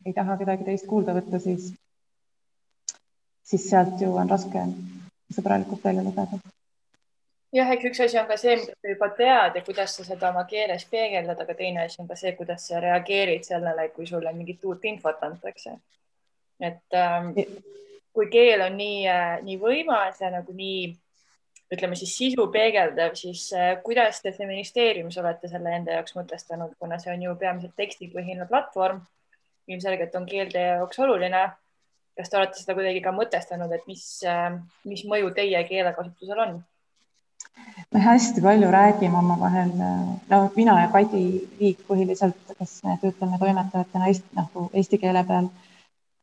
[0.05, 1.73] ei taha kedagi teist kuulda võtta, siis,
[3.43, 4.65] siis sealt ju on raske
[5.33, 6.39] sõbralikult välja lugeda.
[7.53, 10.31] jah, eks üks asi on ka see, mida sa juba tead ja kuidas sa seda
[10.31, 14.33] oma keeles peegeldad, aga teine asi on ka see, kuidas sa reageerid sellele, kui sulle
[14.33, 15.77] mingit uut infot antakse.
[16.59, 17.33] et ähm,
[18.13, 20.91] kui keel on nii, äh, nii võimas ja nagu nii,
[21.73, 26.99] ütleme siis sisu peegeldav, siis äh, kuidas te feministeeriumis olete selle enda jaoks mõtestanud, kuna
[27.01, 29.01] see on ju peamiselt tekstipõhine platvorm.
[29.67, 31.43] ilmselgelt on keel teie jaoks oluline.
[32.17, 34.53] Kas te olete seda kuidagi ka mõtestanud, et mis, äh,
[34.89, 36.61] mis mõju teie keelekasutusel on?
[37.93, 39.73] me hästi palju räägime omavahel,
[40.29, 41.23] no mina ja Kadi
[41.59, 45.51] Viik põhiliselt, kes me töötame toimetajatena eesti, nagu eesti keele peal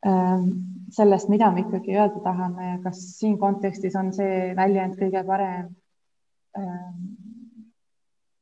[0.06, 0.48] Ähm,
[0.90, 5.74] sellest, mida me ikkagi öelda tahame ja kas siin kontekstis on see väljend kõige parem.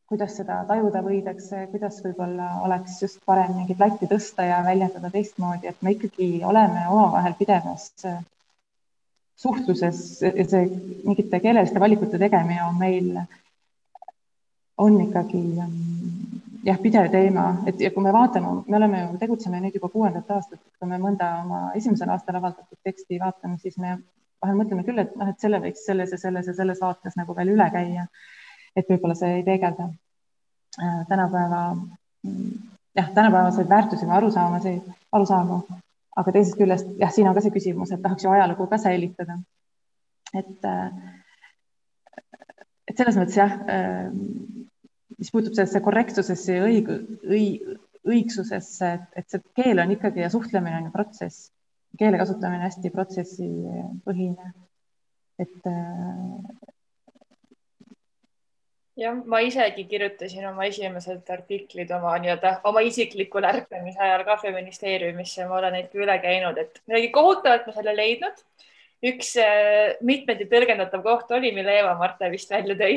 [0.08, 5.68] Kuidas seda tajuda võidakse, kuidas võib-olla oleks just parem mingit latti tõsta ja väljendada teistmoodi,
[5.68, 8.22] et me ikkagi oleme omavahel pidevas äh,
[9.38, 10.62] suhtluses see
[11.04, 13.10] mingite keeleliste valikute tegemine on meil,
[14.78, 15.76] on ikkagi ähm,
[16.66, 20.30] jah, pidev teema, et ja kui me vaatame, me oleme ju, tegutseme nüüd juba kuuendat
[20.34, 23.98] aastat, kui me mõnda oma esimesel aastal avaldatud teksti vaatame, siis me
[24.42, 27.34] vahel mõtleme küll, et noh, et selle võiks selles ja selles ja selles vaates nagu
[27.38, 28.08] veel üle käia.
[28.78, 31.62] Et võib-olla see ei peegelda äh, tänapäeva,
[32.98, 34.74] jah, tänapäevaseid väärtusi või arusaamasi,
[35.18, 35.60] arusaamu,
[36.22, 39.38] aga teisest küljest jah, siin on ka see küsimus, et tahaks ju ajalugu ka säilitada.
[40.34, 40.90] et, äh,
[42.88, 44.08] et selles mõttes jah äh,
[45.18, 46.90] mis puutub sellesse korrektsusesse ja õig-,
[47.26, 47.78] õig-,
[48.08, 51.50] õigsusesse, et, et see keel on ikkagi ja suhtlemine on ju protsess.
[51.98, 54.52] keele kasutamine hästi protsessipõhine.
[55.42, 55.66] et
[58.98, 65.46] jah, ma isegi kirjutasin oma esimesed artiklid oma nii-öelda oma isikliku lärkamise ajal ka feministeeriumisse,
[65.48, 68.44] ma olen neid ka üle käinud, et midagi kohutavat ma selle leidnud.
[69.08, 72.96] Üks äh, mitmeti tõlgendatav koht oli, mille Eva-Marte vist välja tõi,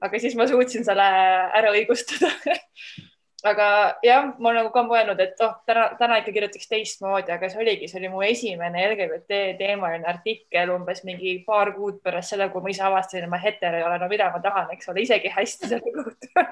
[0.00, 2.30] aga siis ma suutsin selle ära õigustada
[3.44, 3.66] aga
[4.04, 7.60] jah, ma olen nagu ka mõelnud, et oh, täna, täna ikka kirjutaks teistmoodi, aga see
[7.60, 12.64] oligi, see oli mu esimene LGBT teemaline artikkel umbes mingi paar kuud pärast seda, kui
[12.64, 15.32] ma ise avastasin, et ma hetero ei ole, no mida ma tahan, eks ole, isegi
[15.36, 16.48] hästi selle kohta.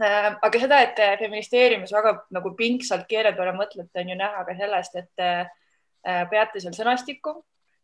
[0.00, 4.54] Äh, aga seda, et feministeeriumis väga nagu pingsalt keele peale mõtlete, on ju näha ka
[4.56, 7.34] sellest, et äh, peate seal sõnastikku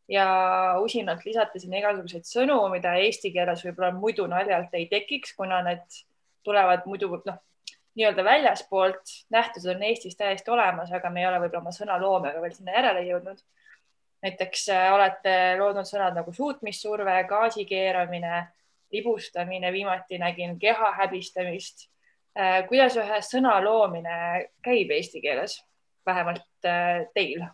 [0.08, 0.26] ja
[0.80, 5.84] usinalt lisati sinna igasuguseid sõnu, mida eesti keeles võib-olla muidu naljalt ei tekiks, kuna need
[6.46, 7.36] tulevad muidu noh,
[7.96, 12.54] nii-öelda väljaspoolt, nähtused on Eestis täiesti olemas, aga me ei ole võib-olla oma sõnaloomega veel
[12.54, 13.40] sinna järele jõudnud.
[14.24, 18.46] näiteks äh, olete loodud sõnad nagu suutmissurve, gaasi keeramine,
[18.92, 21.88] libustamine, viimati nägin keha häbistamist.
[22.38, 25.60] Äh, kuidas ühe sõna loomine käib eesti keeles,
[26.06, 27.46] vähemalt äh, teil?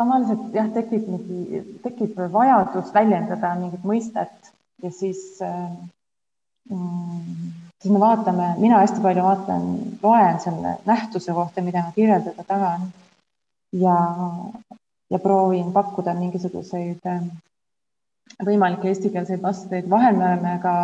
[0.00, 5.74] tavaliselt jah, tekib mingi, tekib vajadus väljendada mingit mõistet ja siis äh,
[6.70, 9.68] siis me vaatame, mina hästi palju vaatan,
[10.02, 12.80] loen selle nähtuse kohta, mida ma kirjeldada tahan.
[13.72, 13.96] ja,
[15.10, 17.22] ja proovin pakkuda mingisuguseid äh,
[18.46, 19.90] võimalikke eestikeelseid vastuseid.
[19.90, 20.74] vahel me oleme ka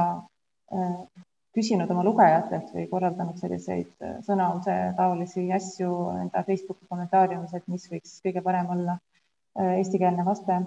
[0.75, 0.93] äh,
[1.57, 7.91] küsinud oma lugejatelt või korraldanud selliseid äh, sõnause taolisi asju enda Facebooki kommentaariumis, et mis
[7.91, 8.99] võiks kõige parem olla
[9.57, 10.59] eestikeelne vaste.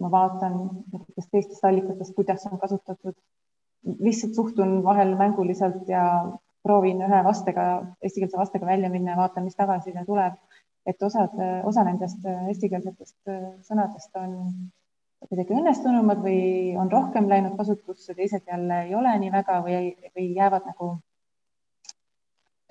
[0.00, 0.58] Ma vaatan
[0.92, 3.14] näiteks teistest allikatest, kuidas on kasutatud.
[3.98, 6.02] lihtsalt suhtun vahel mänguliselt ja
[6.62, 7.64] proovin ühe vastega,
[8.02, 10.38] eestikeelse vastega välja minna ja vaatan, mis tagasiside tuleb
[10.86, 14.34] et osad, osa nendest äh, eestikeelsetest äh, sõnadest on
[15.28, 20.26] kuidagi õnnestunumad või on rohkem läinud kasutusse, teised jälle ei ole nii väga või, või
[20.34, 20.88] jäävad nagu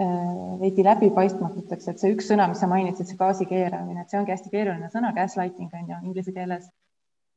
[0.03, 4.19] äh, veidi läbipaistmatuteks, et see üks sõna, mis sa mainisid, see gaasi keeramine, et see
[4.19, 6.67] ongi hästi keeruline sõna, gaslighting on ju inglise keeles.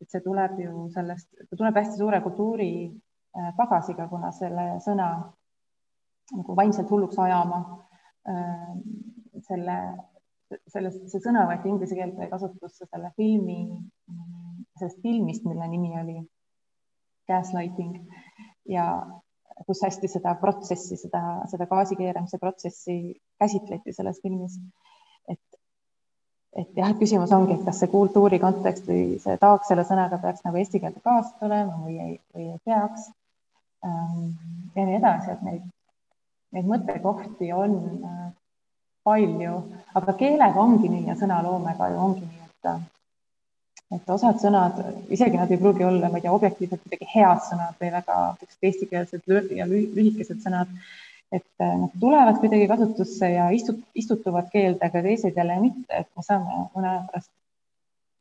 [0.03, 2.71] Et see tuleb ju sellest, ta tuleb hästi suure kultuuri
[3.59, 5.09] pagasiga, kuna selle sõna
[6.35, 7.61] nagu vaimselt hulluks ajama
[9.49, 9.79] selle
[10.71, 13.59] sellest, see sõna võeti inglise keelde kasutusse selle filmi,
[14.79, 16.17] sellest filmist, mille nimi oli
[17.29, 17.99] Gaslighting
[18.71, 18.87] ja
[19.67, 22.97] kus hästi seda protsessi, seda, seda gaasi keeramise protsessi
[23.41, 24.59] käsitleti selles filmis.
[26.55, 30.21] Et, et jah, küsimus ongi, et kas see kultuuri kontekst või see taak selle sõnaga
[30.23, 33.11] peaks nagu eesti keelde kaasas olema või ei, või ei peaks.
[33.85, 34.33] Ähm,
[34.77, 35.69] ja nii edasi, et neid,
[36.57, 37.77] neid mõttekohti on
[38.09, 38.27] äh,
[39.05, 39.61] palju,
[40.01, 42.75] aga keelega ongi nii ja sõnaloomega ju ongi nii, et
[43.95, 44.79] et osad sõnad,
[45.13, 48.17] isegi nad ei pruugi olla, ma ei tea, objektiivselt kuidagi head sõnad või väga
[48.65, 50.71] eestikeelsed ja lühikesed sõnad,
[51.35, 56.11] et äh, nad tulevad kuidagi kasutusse ja istut-, istutuvad keelde, aga teised jälle mitte, et
[56.17, 57.33] me saame mõne aja pärast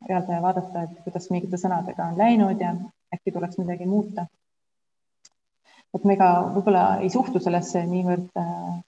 [0.08, 2.74] peale vaadata, et kuidas mingite sõnadega on läinud ja
[3.14, 4.26] äkki tuleks midagi muuta.
[5.94, 8.80] et me ka võib-olla ei suhtu sellesse niivõrd äh,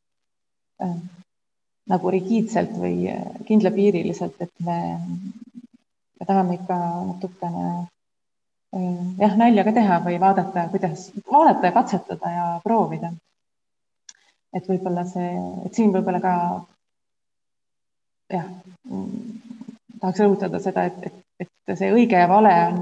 [0.84, 0.98] äh,
[1.90, 3.10] nagu rigiidselt või
[3.48, 4.78] kindlapiiriliselt, et me,
[6.20, 6.78] me tahame ikka
[7.12, 7.68] natukene
[8.74, 13.14] eh, jah, nalja ka teha või vaadata, kuidas, vaadata ja katsetada ja proovida.
[14.56, 15.32] Et võib-olla see,
[15.68, 16.36] et siin võib-olla ka
[18.34, 18.48] jah,
[20.02, 22.80] tahaks rõhutada seda, et, et, et see õige ja vale on,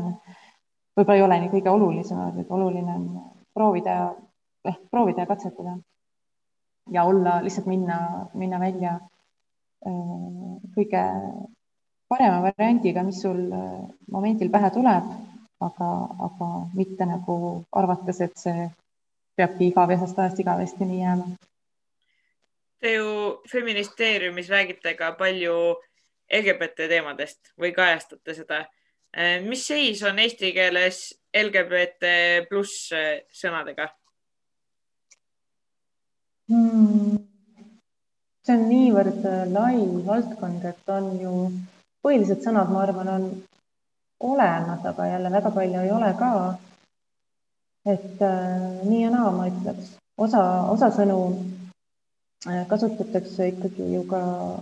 [0.98, 3.08] võib-olla ei ole nii kõige olulisemad, et oluline on
[3.56, 3.98] proovida,
[4.70, 5.78] ehk proovida ja katsetada
[6.92, 8.94] ja olla, lihtsalt minna, minna välja
[9.88, 11.04] äh, kõige
[12.12, 13.80] parema variandiga, mis sul äh,
[14.12, 15.10] momendil pähe tuleb,
[15.64, 15.90] aga,
[16.28, 17.38] aga mitte nagu
[17.72, 18.68] arvates, et see
[19.38, 21.32] peabki igavesest ajast igavesti nii jääma.
[22.84, 23.10] Te ju
[23.48, 25.56] feministeeriumis räägite ka palju
[26.28, 28.64] LGBT teemadest või kajastate seda.
[29.16, 32.16] Äh, mis seis on eesti keeles LGBT
[32.50, 32.90] pluss
[33.32, 33.88] sõnadega?
[36.52, 37.22] hmm.?
[38.44, 41.34] see on niivõrd äh, lai valdkond, et on ju
[42.04, 43.28] põhilised sõnad, ma arvan, on
[44.34, 46.32] olemas, aga jälle väga palju ei ole ka.
[47.86, 51.18] et äh, nii ja naa, ma ütleks, osa, osa sõnu
[52.68, 54.22] kasutatakse ikkagi ju ka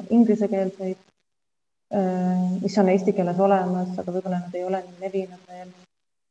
[0.09, 0.97] inglisekeelseid
[1.95, 5.73] äh,, mis on eesti keeles olemas, aga võib-olla nad ei ole nii levinud veel.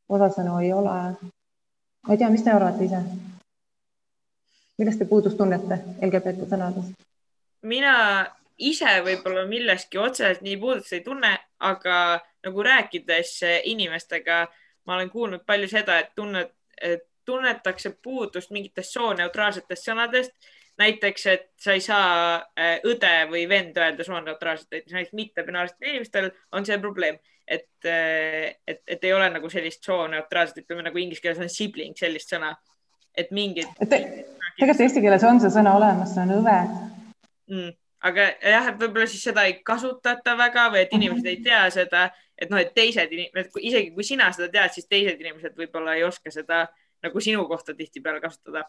[0.09, 0.97] osa sõnu ei ole.
[2.07, 3.01] ma ei tea, mis te arvate ise?
[4.77, 6.95] millest te puudust tunnete LGBT sõnadest?
[7.61, 7.95] mina
[8.61, 11.97] ise võib-olla millestki otseselt nii puudust ei tunne, aga
[12.45, 13.35] nagu rääkides
[13.69, 14.45] inimestega,
[14.85, 16.53] ma olen kuulnud palju seda, et tunnet,
[17.25, 20.33] tunnetakse puudust mingitest sooneutraalsetest sõnadest.
[20.81, 26.67] Näiteks, et sa ei saa äh, õde või vend öelda sooneutraalselt, näiteks mittepinaarsetel inimestel on
[26.67, 31.41] see probleem, et, äh, et, et ei ole nagu sellist sooneutraalset, ütleme nagu inglise keeles
[31.43, 32.53] on sibling, sellist sõna,
[33.17, 36.75] et mingid tegelikult eesti keeles on see sõna olemas, see on õved
[37.51, 37.71] mm,.
[38.09, 42.07] aga jah, et võib-olla siis seda ei kasutata väga või et inimesed ei tea seda,
[42.37, 46.07] et noh, et teised inimesed, isegi kui sina seda tead, siis teised inimesed võib-olla ei
[46.07, 46.65] oska seda
[47.01, 48.63] nagu sinu kohta tihtipeale kasutada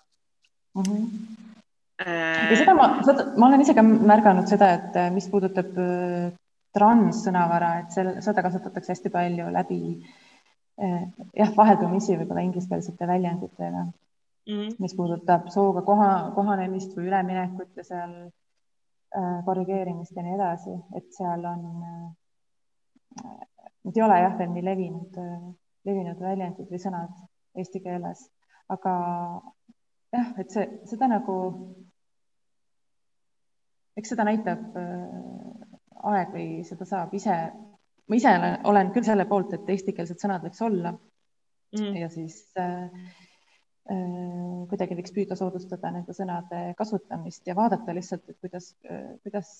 [0.74, 0.82] mm.
[0.82, 1.51] -hmm.
[2.00, 2.88] Ja seda ma,
[3.36, 6.30] ma olen ise ka märganud seda, et äh, mis puudutab äh,
[6.72, 9.80] transsõnavara, et seal, seda kasutatakse hästi palju läbi
[10.80, 13.92] jah, vaheldumisi võib-olla ingliskeelsete väljenditega mm,
[14.54, 14.74] -hmm.
[14.78, 21.10] mis puudutab sooga koha, kohanemist või üleminekut ja seal äh, korrigeerimist ja nii edasi, et
[21.16, 23.40] seal on äh,,
[23.84, 25.40] need ei ole jah, veel nii levinud äh,,
[25.84, 27.12] levinud väljendid või sõnad
[27.58, 28.28] eesti keeles,
[28.68, 28.94] aga
[30.12, 31.36] jah, et see, seda nagu,
[33.98, 35.66] eks seda näitab äh,
[36.12, 37.38] aeg või seda saab ise,
[38.08, 41.92] ma ise olen, olen küll selle poolt, et eestikeelsed sõnad võiks olla mm.
[42.02, 42.88] ja siis äh,
[43.90, 48.68] Äh, kuidagi võiks püüda soodustada nende sõnade kasutamist ja vaadata lihtsalt, et kuidas,
[49.24, 49.50] kuidas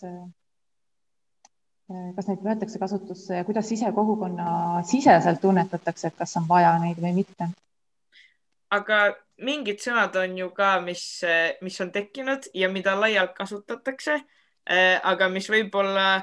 [2.16, 4.46] kas neid võetakse kasutusse ja kuidas ise kogukonna
[4.86, 7.50] siseselt tunnetatakse, et kas on vaja neid või mitte?
[8.72, 9.00] aga
[9.42, 11.22] mingid sõnad on ju ka, mis,
[11.62, 14.20] mis on tekkinud ja mida laialt kasutatakse,
[15.02, 16.22] aga mis võib-olla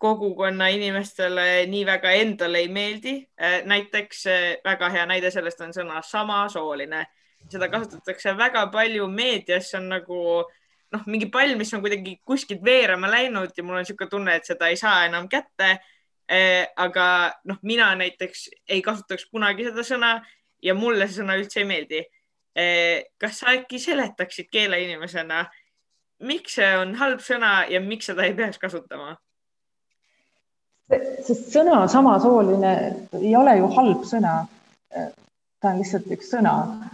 [0.00, 3.14] kogukonna inimestele nii väga endale ei meeldi.
[3.64, 4.24] näiteks
[4.64, 7.06] väga hea näide sellest on sõna samasooline.
[7.48, 10.44] seda kasutatakse väga palju meedias, see on nagu
[10.92, 14.48] noh, mingi pall, mis on kuidagi kuskilt veerema läinud ja mul on niisugune tunne, et
[14.48, 15.78] seda ei saa enam kätte.
[16.76, 20.10] aga noh, mina näiteks ei kasutaks kunagi seda sõna
[20.62, 22.00] ja mulle see sõna üldse ei meeldi.
[23.20, 25.44] Kas sa äkki seletaksid keeleinimesena,
[26.24, 29.16] miks see on halb sõna ja miks seda ei peaks kasutama?
[31.26, 32.72] sest sõna samasooline
[33.18, 34.36] ei ole ju halb sõna.
[35.60, 36.52] ta on lihtsalt üks sõna,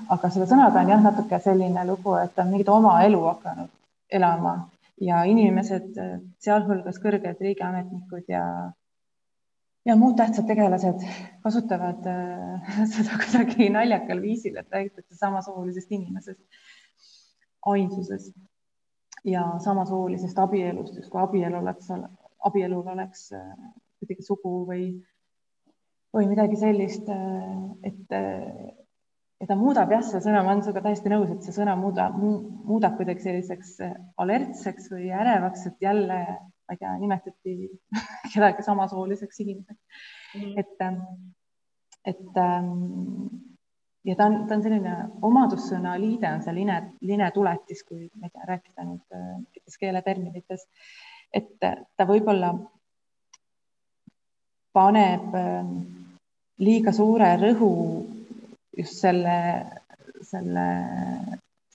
[0.09, 3.69] aga selle sõnaga on jah, natuke selline lugu, et ta on mingit oma elu hakanud
[4.13, 4.55] elama
[5.01, 5.99] ja inimesed,
[6.41, 8.45] sealhulgas kõrged riigiametnikud ja
[9.87, 11.03] ja muud tähtsad tegelased
[11.43, 16.43] kasutavad äh, seda kuidagi naljakal viisil, et räägitakse samasoolisest inimesest,
[17.67, 18.37] ainsusest
[19.25, 21.91] ja samasoolisest abielust, justkui abielu oleks,
[22.51, 23.49] abielul oleks äh,
[24.03, 24.87] kuidagi sugu või,
[26.15, 27.59] või midagi sellist, äh,
[27.91, 28.17] et,
[29.43, 32.19] et ta muudab jah, selle sõna, ma olen sinuga täiesti nõus, et see sõna muudab,
[32.19, 33.77] muudab kuidagi selliseks
[34.23, 36.23] alertseks või ärevaks, et jälle
[36.73, 37.55] ma ei tea, nimetati
[38.35, 40.05] kedagi samasooliseks inimeseks.
[40.33, 40.53] Mm.
[40.59, 41.01] et, ähm,
[42.09, 42.69] et ähm,
[44.05, 44.95] ja ta on, ta on selline
[45.29, 50.65] omadussõna liide on see line, linetuletis, kui ma ei tea, rääkida nüüd äh, mingites keeleterminites,
[51.33, 52.55] et ta võib-olla
[54.73, 55.77] paneb ähm,
[56.65, 57.73] liiga suure rõhu
[58.77, 59.37] just selle,
[60.25, 60.67] selle,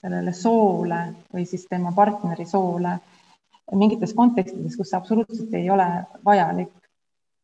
[0.00, 1.00] sellele soole
[1.32, 2.96] või siis tema partneri soole
[3.76, 5.86] mingites kontekstides, kus see absoluutselt ei ole
[6.24, 6.72] vajalik.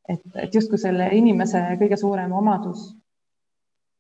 [0.09, 2.91] et, et justkui selle inimese kõige suurem omadus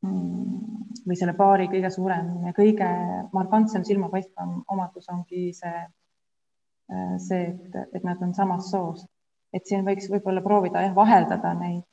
[0.04, 0.64] mm,
[1.08, 2.88] või selle paari kõige suurem ja kõige
[3.32, 5.78] markantsem silmapaistvam omadus ongi see,
[7.24, 9.08] see, et, et nad on samast soost.
[9.54, 11.86] et siin võiks võib-olla proovida jah, vaheldada neid.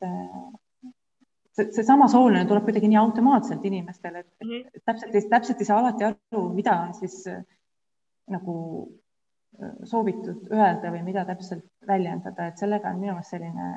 [1.54, 4.82] See, see samasooline tuleb kuidagi nii automaatselt inimestele, et -hmm.
[4.86, 7.22] täpselt, täpselt ei saa alati aru, mida siis
[8.32, 8.56] nagu
[9.84, 13.68] soovitud öelda või mida täpselt väljendada, et sellega on minu meelest selline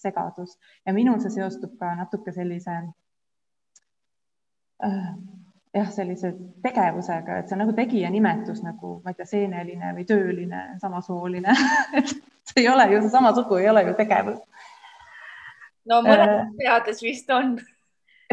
[0.00, 0.56] segadus
[0.86, 2.76] ja minul see seostub ka natuke sellise
[4.84, 5.10] äh,
[5.76, 6.32] jah, sellise
[6.64, 11.54] tegevusega, et see on nagu tegija nimetus nagu, ma ei tea, seeneline või tööline, samasooline
[12.50, 14.40] see ei ole ju seesama sugu, ei ole ju tegevus.
[15.90, 17.58] no mõnedes äh, peades vist on.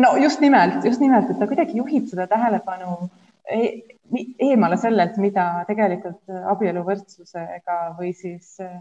[0.01, 3.16] no just nimelt, just nimelt, et ta kuidagi juhib seda tähelepanu äh,
[3.47, 8.75] eemale sellelt, mida tegelikult abieluvõrdsusega või siis äh,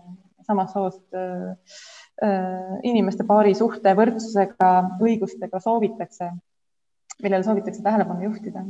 [0.46, 1.78] samast soost äh,
[2.24, 6.30] äh, inimeste paari suhte võrdsusega, õigustega soovitakse,
[7.22, 8.64] millele soovitakse tähelepanu juhtida.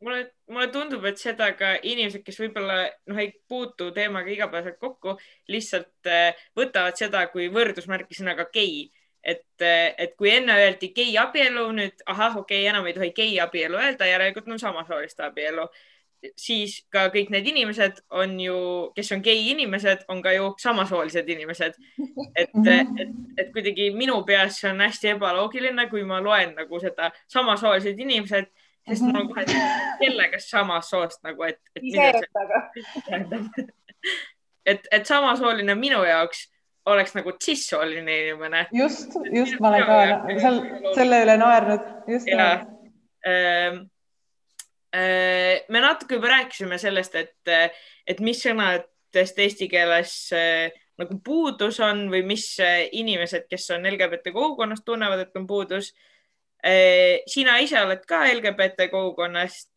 [0.00, 5.18] Mulle, mulle tundub, et seda ka inimesed, kes võib-olla noh, ei puutu teemaga igapäevaselt kokku,
[5.52, 6.08] lihtsalt
[6.56, 8.86] võtavad seda kui võrdusmärki sõnaga gei
[9.24, 9.44] et,
[9.98, 13.78] et kui enne öeldi gei abielu, nüüd ahah, okei okay,, enam ei tohi gei abielu
[13.78, 15.66] öelda, järelikult on samasooliste abielu,
[16.36, 18.56] siis ka kõik need inimesed on ju,
[18.96, 21.78] kes on gei inimesed, on ka ju samasoolised inimesed.
[22.36, 27.10] et, et, et kuidagi minu peas see on hästi ebaloogiline, kui ma loen nagu seda
[27.32, 28.50] samasoolised inimesed,
[28.88, 29.44] sest mul on kohe
[30.00, 31.84] kellega samast soost nagu, et, et.
[34.66, 36.48] et, et samasooline minu jaoks
[36.88, 38.66] oleks nagu cis-sooline inimene.
[38.72, 40.60] just, just, ma olen ka seal
[40.96, 42.28] selle üle naernud, just.
[42.30, 43.82] Ähm,
[44.96, 47.74] äh, me natuke juba rääkisime sellest, et,
[48.08, 50.70] et mis sõnadest eesti keeles äh,
[51.00, 55.92] nagu puudus on või mis äh, inimesed, kes on LGBT kogukonnast, tunnevad, et on puudus.
[57.26, 59.70] sina ise oled ka LGBT kogukonnast,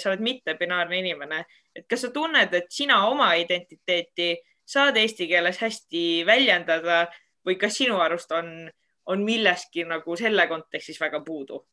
[0.00, 1.42] sa oled mittebinaarne inimene,
[1.76, 4.30] et kas sa tunned, et sina oma identiteeti
[4.70, 7.02] saad eesti keeles hästi väljendada
[7.46, 8.70] või kas sinu arust on,
[9.10, 11.64] on millestki nagu selle kontekstis väga puudu?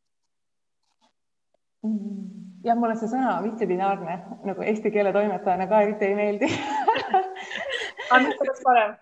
[2.65, 4.15] jah, mulle see sõna mittebinaarne
[4.49, 6.49] nagu eesti keele toimetajana ka eriti ei meeldi
[8.11, 8.95] aga mis oleks parem?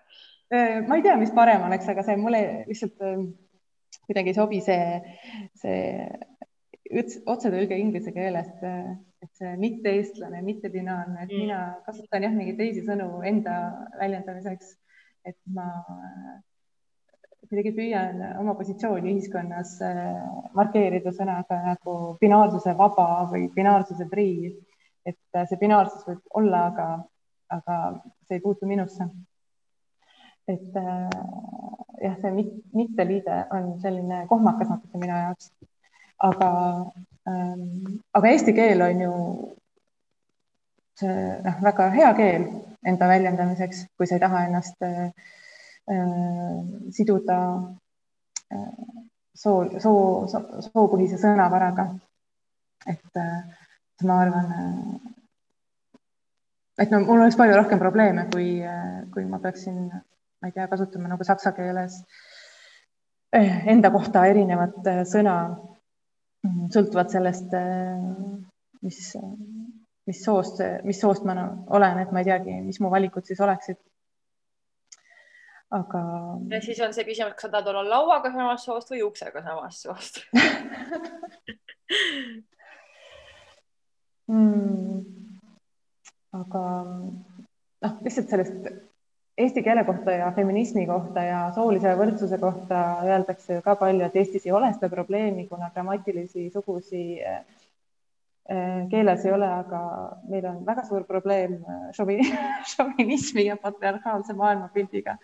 [0.52, 3.16] Äh, ma ei tea, mis parem oleks, aga see mulle lihtsalt äh,
[4.06, 5.00] kuidagi ei sobi see,
[5.58, 8.92] see otsetõlge inglise keelest äh,
[9.60, 11.40] mitte-eestlane, mittebinaarne, et mm.
[11.44, 13.56] mina kasutan jah, mingeid teisi sõnu enda
[14.00, 14.74] väljendamiseks,
[15.26, 15.66] et ma
[17.46, 20.14] kuidagi püüan oma positsiooni ühiskonnas äh,
[20.56, 24.50] markeerida sõnaga nagu binaarsuse vaba või binaarsuse prii.
[25.06, 26.86] et äh, see binaarsus võib olla, aga,
[27.54, 27.76] aga
[28.26, 29.06] see ei puutu minusse.
[30.48, 31.10] et äh,
[32.02, 35.52] jah, see mit, mitteliide on selline kohmakas natuke minu jaoks.
[36.30, 36.50] aga
[37.26, 39.12] aga eesti keel on ju
[40.96, 42.46] see noh, väga hea keel
[42.86, 45.10] enda väljendamiseks, kui sa ei taha ennast äh,
[46.96, 47.38] siduda
[48.54, 48.70] äh,
[49.36, 50.00] soo, soo,
[50.70, 51.90] soopõhise sõnavaraga.
[52.86, 53.42] et äh,
[54.06, 54.50] ma arvan,
[56.78, 58.60] et no mul oleks palju rohkem probleeme, kui,
[59.12, 62.02] kui ma peaksin, ma ei tea, kasutama nagu saksa keeles
[63.32, 65.34] enda kohta erinevat sõna
[66.74, 67.50] sõltuvalt sellest,
[68.86, 69.00] mis,
[70.06, 71.32] mis soost, mis soost ma
[71.66, 73.78] olen, et ma ei teagi, mis mu valikud siis oleksid
[75.74, 76.00] aga.
[76.50, 79.78] ja siis on see küsimus, kas sa tahad olla lauaga samast soost või uksega samast
[79.86, 80.14] soost
[84.32, 84.96] mm,
[86.40, 86.62] aga
[87.86, 88.60] noh, lihtsalt sellest
[89.36, 94.16] eesti keele kohta ja feminismi kohta ja soolise võrdsuse kohta öeldakse ju ka palju, et
[94.16, 97.42] Eestis ei ole seda probleemi, kuna grammatilisi sugusi äh,
[98.50, 99.78] Äh, keeles ei ole, aga
[100.30, 101.88] meil on väga suur probleem äh,
[102.70, 105.16] šovinismi ja patriarhaalse maailmapildiga.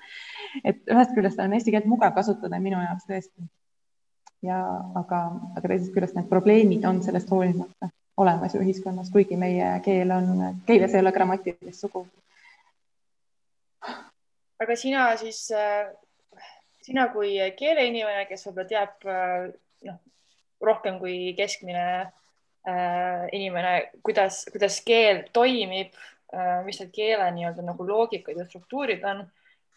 [0.64, 3.46] et ühest küljest on eesti keelt mugav kasutada minu jaoks tõesti.
[4.42, 4.58] ja
[4.98, 5.20] aga,
[5.54, 10.58] aga teisest küljest need probleemid on sellest hoolimata olemas ju ühiskonnas, kuigi meie keel on,
[10.66, 12.02] keeles ei ole grammatilist sugu.
[14.62, 15.90] Aga sina siis, äh,
[16.84, 19.06] sina kui keeleinimene, kes võib-olla teab
[19.88, 20.00] noh,
[20.62, 23.74] rohkem kui keskmine äh, inimene,
[24.06, 25.94] kuidas, kuidas keel toimib
[26.34, 29.24] äh,, mis need keele nii-öelda nagu loogikad ja struktuurid on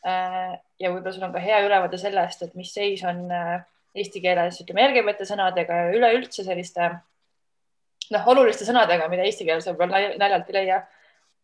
[0.06, 0.54] äh,.
[0.80, 3.58] ja võib-olla sul on ka hea ülevaade sellest, et mis seis on äh,
[3.96, 6.90] eesti keeles, ütleme LGBT sõnadega ja üleüldse selliste
[8.12, 10.84] noh, oluliste sõnadega, mida eesti keeles võib-olla naljalt ei leia.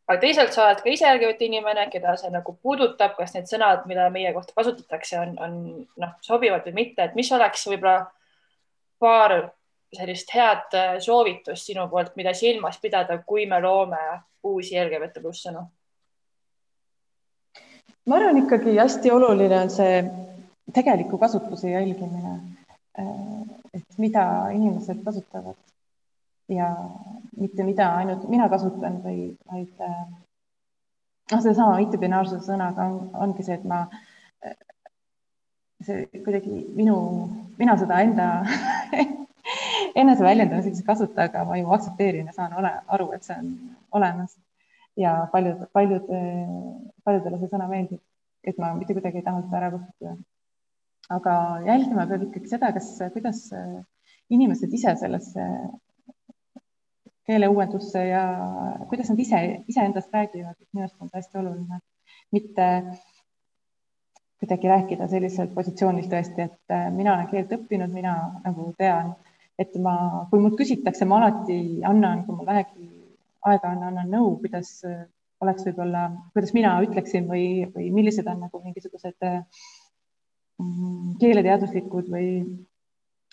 [0.08, 3.86] Aga teisalt sa oled ka ise LGBT inimene, keda see nagu puudutab, kas need sõnad,
[3.90, 5.58] mida meie kohta kasutatakse, on, on
[6.04, 8.10] noh, sobivad või mitte, et mis oleks võib-olla
[9.02, 9.38] paar
[9.92, 14.02] sellist head äh, soovitust sinu poolt, mida silmas pidada, kui me loome
[14.48, 15.64] uusi LGBT pluss sõnu?
[18.10, 20.00] ma arvan ikkagi hästi oluline on see
[20.74, 22.40] tegeliku kasutuse jälgimine.
[23.00, 23.12] Äh,
[23.78, 25.60] et mida inimesed kasutavad
[26.52, 26.70] ja
[27.40, 30.02] mitte mida ainult mina kasutan või, vaid äh,
[31.32, 32.98] noh, sedasama mittepinaarsuse sõnaga on,
[33.28, 33.86] ongi see, et ma
[35.86, 36.96] see kuidagi minu,
[37.60, 38.28] mina seda enda
[40.02, 43.52] eneseväljendamiseks ei kasuta, aga ma ju aktsepteerin ja saan ole, aru, et see on
[44.00, 44.38] olemas.
[45.00, 46.10] ja paljud, paljud,
[47.08, 48.02] paljudele see sõna meeldib,
[48.44, 50.18] et ma mitte kuidagi ei taha seda ära kustutada.
[51.16, 51.36] aga
[51.66, 53.40] jälgima peab ikkagi seda, kas, kuidas
[54.32, 55.48] inimesed ise sellesse
[57.32, 58.26] keeleuuendusse ja
[58.92, 61.82] kuidas nad ise, iseendast räägivad, minu arust on see hästi oluline,
[62.36, 62.70] mitte
[64.42, 69.14] kuidagi rääkida selliselt positsioonilt tõesti, et mina olen keelt õppinud, mina nagu tean
[69.62, 69.96] et ma,
[70.32, 71.58] kui mult küsitakse, ma alati
[71.88, 72.88] annan, kui mul vähegi
[73.50, 75.04] aega on, annan nõu, kuidas äh,
[75.42, 82.30] oleks võib-olla, kuidas mina ütleksin või, või millised on nagu mingisugused mm, keeleteaduslikud või,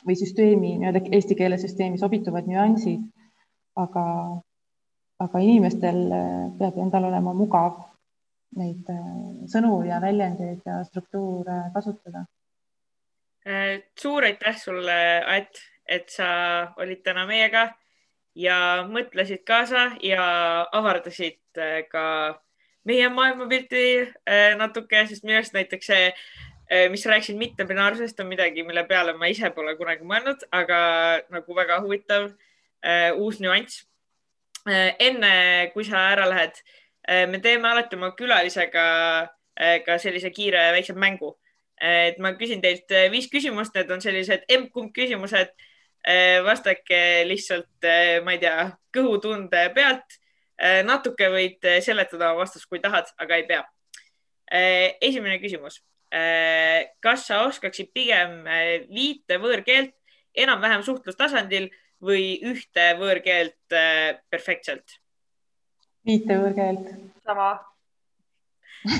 [0.06, 3.04] või süsteemi, nii-öelda eesti keele süsteemi sobituvad nüansid.
[3.78, 4.04] Aga,
[5.24, 7.78] aga inimestel äh, peab endal olema mugav
[8.58, 9.14] neid äh,
[9.50, 12.26] sõnu ja väljendeid ja struktuure kasutada.
[13.96, 17.70] suur aitäh sulle, Att, et sa olid täna meiega
[18.38, 20.24] ja mõtlesid kaasa ja
[20.76, 22.04] avardasid äh, ka
[22.88, 26.12] meie maailmapilti äh, natuke, sest minu arust näiteks see,
[26.70, 30.80] äh, mis rääkisid mitmebinaarsusest, on midagi, mille peale ma ise pole kunagi mõelnud, aga
[31.34, 32.30] nagu väga huvitav
[33.16, 33.84] uus nüanss.
[34.68, 36.58] enne kui sa ära lähed,
[37.30, 38.84] me teeme alati oma külalisega
[39.86, 41.36] ka sellise kiire väikse mängu.
[41.80, 45.52] et ma küsin teilt viis küsimust, need on sellised emb-kumb küsimused
[46.44, 47.86] vastake lihtsalt,
[48.24, 50.16] ma ei tea, kõhutunde pealt.
[50.84, 53.62] Natuke võid seletada oma vastust, kui tahad, aga ei pea.
[55.00, 55.82] esimene küsimus.
[57.00, 58.42] kas sa oskaksid pigem
[58.88, 59.94] viite võõrkeelt
[60.34, 61.68] enam-vähem suhtlustasandil
[62.04, 63.76] või ühte võõrkeelt
[64.30, 64.98] perfektselt?
[66.06, 66.90] viite võõrkeelt.
[67.26, 67.50] sama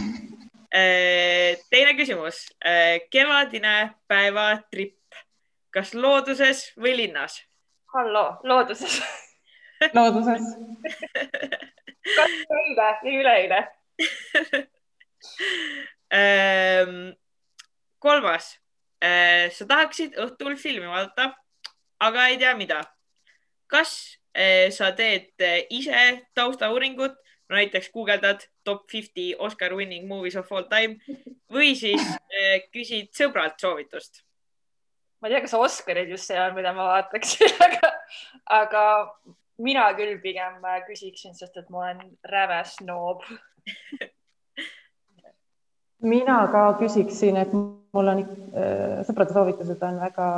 [1.73, 2.45] teine küsimus.
[3.11, 3.77] kevadine
[4.11, 4.99] päevatripp
[5.75, 7.39] kas looduses või linnas?
[7.95, 8.99] hallo, looduses
[9.97, 10.45] looduses
[12.17, 13.61] kas eile või üleeile
[16.15, 16.97] ehm,
[18.05, 18.53] kolmas,
[19.03, 21.33] sa tahaksid õhtul filmi vaadata,
[22.01, 22.83] aga ei tea, mida.
[23.69, 25.35] kas ehm, sa teed
[25.71, 27.19] ise taustauuringut,
[27.49, 30.99] näiteks guugeldad top fifty Oscar winning movies of all time
[31.53, 34.23] või siis äh, küsid sõbralt soovitust
[35.21, 37.91] ma ei tea, kas Oscarid just see on, mida ma vaataksin, aga,
[38.61, 38.83] aga
[39.63, 43.25] mina küll pigem küsiksin, sest et ma olen räve snoob.
[46.07, 50.29] mina ka küsiksin, et mul on äh, sõprade soovitused on väga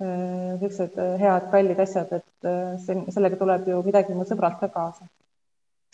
[0.00, 5.08] niisugused head, kallid asjad, et äh, see, sellega tuleb ju midagi mu sõbralt ka kaasa.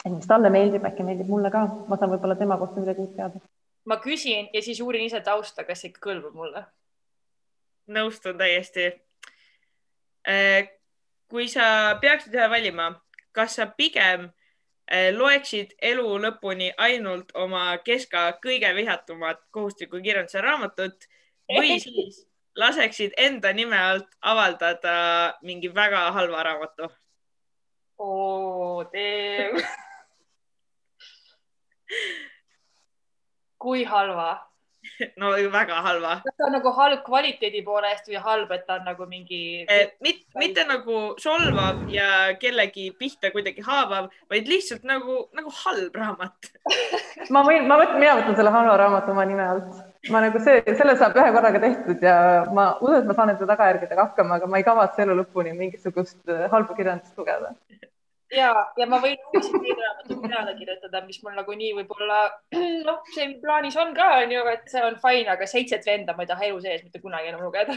[0.04, 3.14] et mis talle meeldib, äkki meeldib mulle ka, ma saan võib-olla tema kohta midagi uut
[3.16, 3.40] teada.
[3.86, 6.64] ma küsin ja siis uurin ise tausta, kas ikka kõlbab mulle
[7.86, 8.90] nõustun täiesti.
[10.28, 10.70] Äh,
[11.30, 12.92] kui sa peaksid ühe valima,
[13.34, 14.28] kas sa pigem
[14.86, 21.08] äh, loeksid elu lõpuni ainult oma keska kõige vihatumat kohustusliku kirjanduse raamatut
[21.50, 22.24] või siis
[22.56, 24.94] laseksid enda nime alt avaldada
[25.42, 26.88] mingi väga halva raamatu?
[27.98, 29.50] oo, tee.
[33.62, 34.30] kui halva?
[35.20, 36.14] no väga halva.
[36.24, 39.92] kas ta on nagu halb kvaliteedi poolest või halb, et ta on nagu mingi eh,?
[40.04, 46.52] mitte, mitte nagu solvav ja kellegi pihta kuidagi haavav, vaid lihtsalt nagu, nagu halb raamat
[47.34, 49.82] ma võin, ma võtan, mina võtan selle halva raamatu oma nime alt.
[50.10, 52.16] Ma nagu see, selle saab ühe korraga tehtud ja
[52.50, 56.20] ma usun, et ma saan nende tagajärgedega hakkama, aga ma ei kavatse elu lõpuni mingisugust
[56.26, 57.52] eh, halba kirjandust lugeda
[58.32, 62.18] ja, ja ma võin uusi teedraamatuid peale kirjutada, mis mul nagunii võib-olla
[62.88, 66.32] noh, see plaanis on ka onju, et see on fine, aga seitset venda ma ei
[66.32, 67.76] taha elu sees mitte kunagi enam lugeda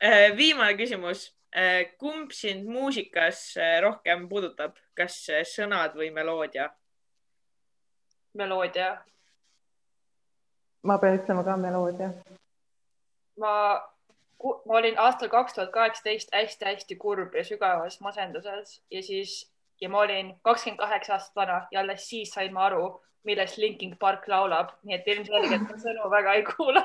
[0.00, 1.30] äh, viimane küsimus.
[1.56, 6.68] Äh, kumb sind muusikas äh, rohkem puudutab, kas sõnad või meloodia?
[8.36, 8.90] meloodia.
[10.86, 12.10] Ma pean ütlema ka meloodia.
[13.40, 13.52] ma
[14.44, 20.00] ma olin aastal kaks tuhat kaheksateist hästi-hästi kurb ja sügavas masenduses ja siis ja ma
[20.00, 24.76] olin kakskümmend kaheksa aastat vana ja alles siis sain ma aru, millest Linkin Park laulab,
[24.84, 26.84] nii et ilmselgelt sõnu väga ei kuula.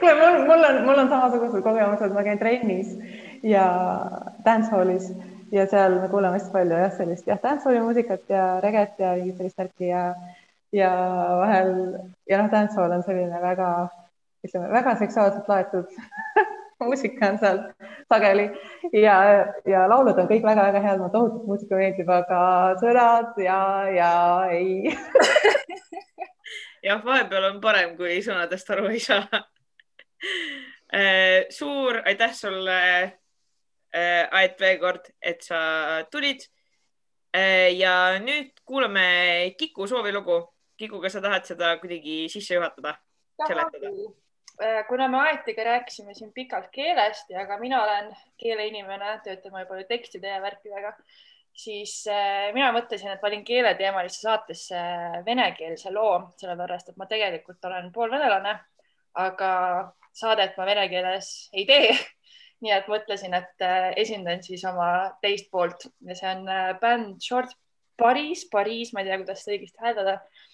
[0.00, 2.96] kuule, mul, mul on, mul on samasugused kogemused, ma käin trennis
[3.42, 3.66] ja
[4.44, 5.12] dancehallis
[5.52, 9.38] ja seal me kuuleme hästi palju jah, sellist jah, dancehalli muusikat ja reget ja mingit
[9.38, 10.39] sellist värki ja ja
[10.78, 11.72] vahel
[12.30, 13.70] ja noh, dancehall on selline väga
[14.46, 15.90] ütleme, väga seksuaalselt laetud
[16.80, 17.58] muusika on seal
[18.12, 18.46] sageli
[18.92, 19.16] ja,
[19.68, 22.42] ja laulud on kõik väga-väga head, mulle tohutult muusika meeldib, aga
[22.80, 23.60] sõnad ja,
[23.92, 24.12] ja
[24.54, 24.94] ei
[26.86, 29.42] jah, vahepeal on parem, kui sõnadest aru ei saa
[30.94, 32.78] äh, suur aitäh sulle,
[33.94, 35.60] äh, Aet, veel kord, et sa
[36.12, 36.46] tulid.
[37.36, 40.42] Äh, ja nüüd kuulame Kiku soovilugu.
[40.80, 42.94] Kiku, kas sa tahad seda kuidagi sisse juhatada?
[44.60, 48.08] Äh, kuna me Aetiga rääkisime siin pikalt keelest ja ka mina olen
[48.40, 50.94] keeleinimene, töötan võib palju tekstide ja värkidega,
[51.64, 54.80] siis äh, mina mõtlesin, et valin keeleteemalisse saatesse
[55.28, 58.56] venekeelse loo, sellepärast et ma tegelikult olen poolvenelane,
[59.20, 59.52] aga
[60.16, 61.92] saadet ma vene keeles ei tee.
[62.64, 66.48] nii et mõtlesin, et äh, esindan siis oma teist poolt ja see on
[66.80, 67.52] bänd Short
[68.00, 70.49] Paris, Pariis, ma ei tea, kuidas seda õigesti hääldada Äh,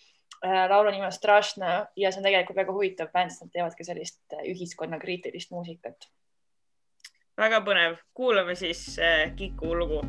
[0.69, 3.89] laulu nimi on Strašna ja see on tegelikult väga huvitav bänd, sest nad teevad ka
[3.89, 6.09] sellist äh, ühiskonnakriitilist muusikat.
[7.37, 10.05] väga põnev, kuulame siis äh, Kiku lugu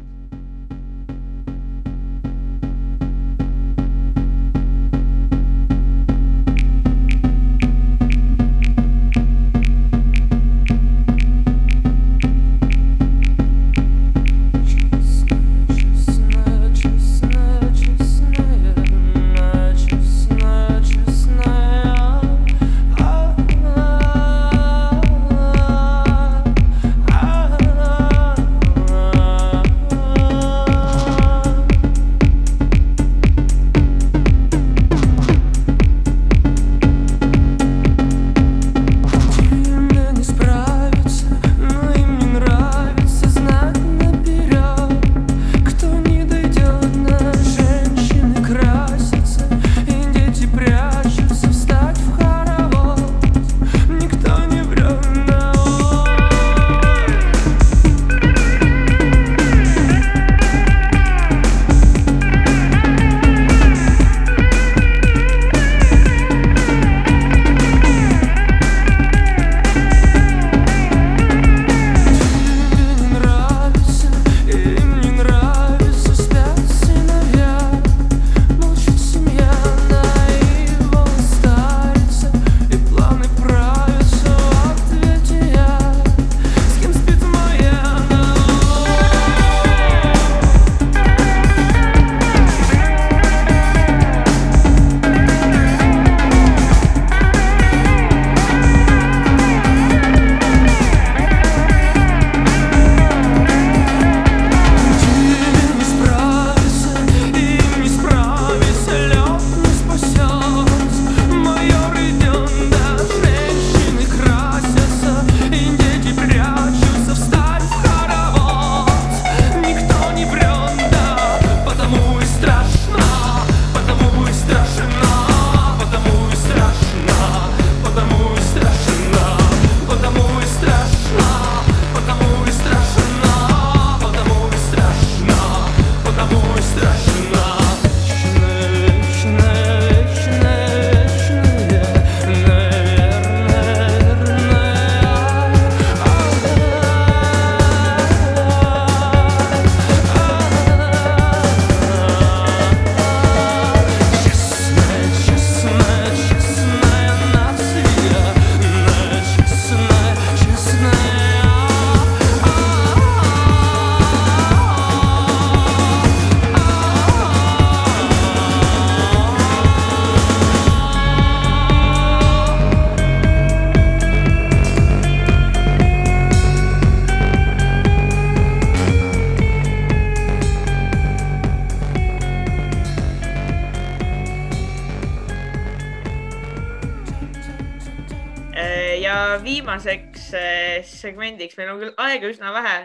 [189.68, 192.76] viimaseks eh, segmendiks, meil on küll aega üsna vähe,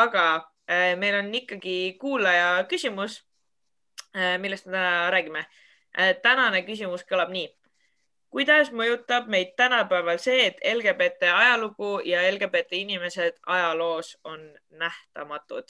[0.00, 0.22] aga
[0.64, 3.18] eh, meil on ikkagi kuulaja küsimus,
[4.16, 5.44] eh, millest me täna räägime.
[6.22, 7.48] tänane küsimus kõlab nii.
[8.30, 14.40] kuidas mõjutab meid tänapäeval see, et LGBT ajalugu ja LGBT inimesed ajaloos on
[14.70, 15.68] nähtamatud?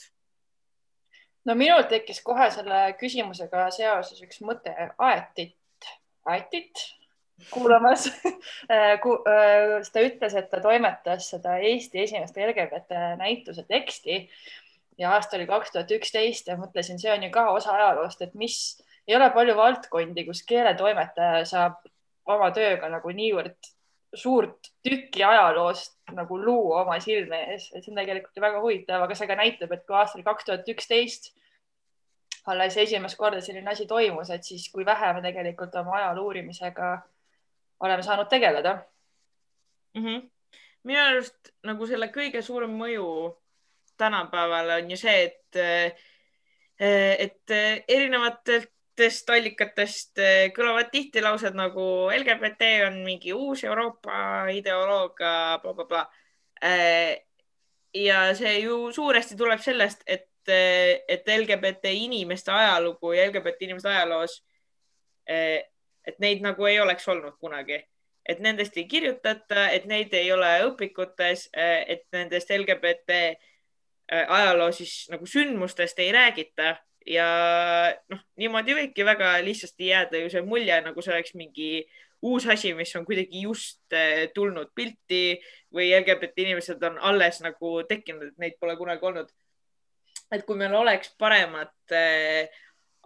[1.45, 5.91] no minul tekkis kohe selle küsimusega seoses üks mõte aetit,
[6.25, 6.87] aetit
[7.51, 8.07] kuulamas
[8.73, 9.19] äh, Ku,.
[9.29, 14.23] Äh, ta ütles, et ta toimetas seda Eesti esimest LGBT näituse teksti
[14.97, 18.33] ja aasta oli kaks tuhat üksteist ja mõtlesin, see on ju ka osa ajaloost, et
[18.33, 18.59] mis
[19.07, 21.79] ei ole palju valdkondi, kus keeletoimetaja saab
[22.27, 23.73] oma tööga nagu niivõrd
[24.17, 29.03] suurt tükki ajaloost nagu luua oma silme ees, et see on tegelikult ju väga huvitav,
[29.03, 31.33] aga see ka näitab, et kui aastal kaks tuhat üksteist
[32.47, 36.93] alles esimest korda selline asi toimus, et siis kui vähe me tegelikult oma ajaloo uurimisega
[37.79, 38.77] oleme saanud tegeleda
[39.93, 40.05] mm.
[40.05, 40.29] -hmm.
[40.83, 43.07] minu arust nagu selle kõige suurem mõju
[43.97, 47.55] tänapäeval on ju see, et, eh, et
[47.87, 56.05] erinevatest allikatest eh, kõlavad tihti laused nagu LGBT on mingi uus Euroopa ideoloogia bla,, blablabla.
[56.61, 57.25] Eh,
[57.93, 64.37] ja see ju suuresti tuleb sellest, et, et LGBT inimeste ajalugu ja LGBT inimeste ajaloos
[66.07, 67.81] et neid nagu ei oleks olnud kunagi,
[68.27, 75.07] et nendest ei kirjutata, et neid ei ole õpikutes, et nendest LGBT äh, ajaloo siis
[75.11, 76.75] nagu sündmustest ei räägita
[77.07, 77.27] ja
[78.11, 81.71] noh, niimoodi võibki väga lihtsasti jääda ju see mulje, nagu see oleks mingi
[82.21, 85.37] uus asi, mis on kuidagi just äh, tulnud pilti
[85.73, 89.29] või LGBT inimesed on alles nagu tekkinud, et neid pole kunagi olnud.
[90.31, 92.49] et kui meil oleks paremad äh,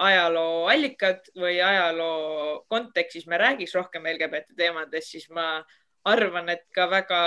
[0.01, 5.61] ajalooallikad või ajaloo kontekstis me räägiks rohkem LGBT teemadest, siis ma
[6.09, 7.21] arvan, et ka väga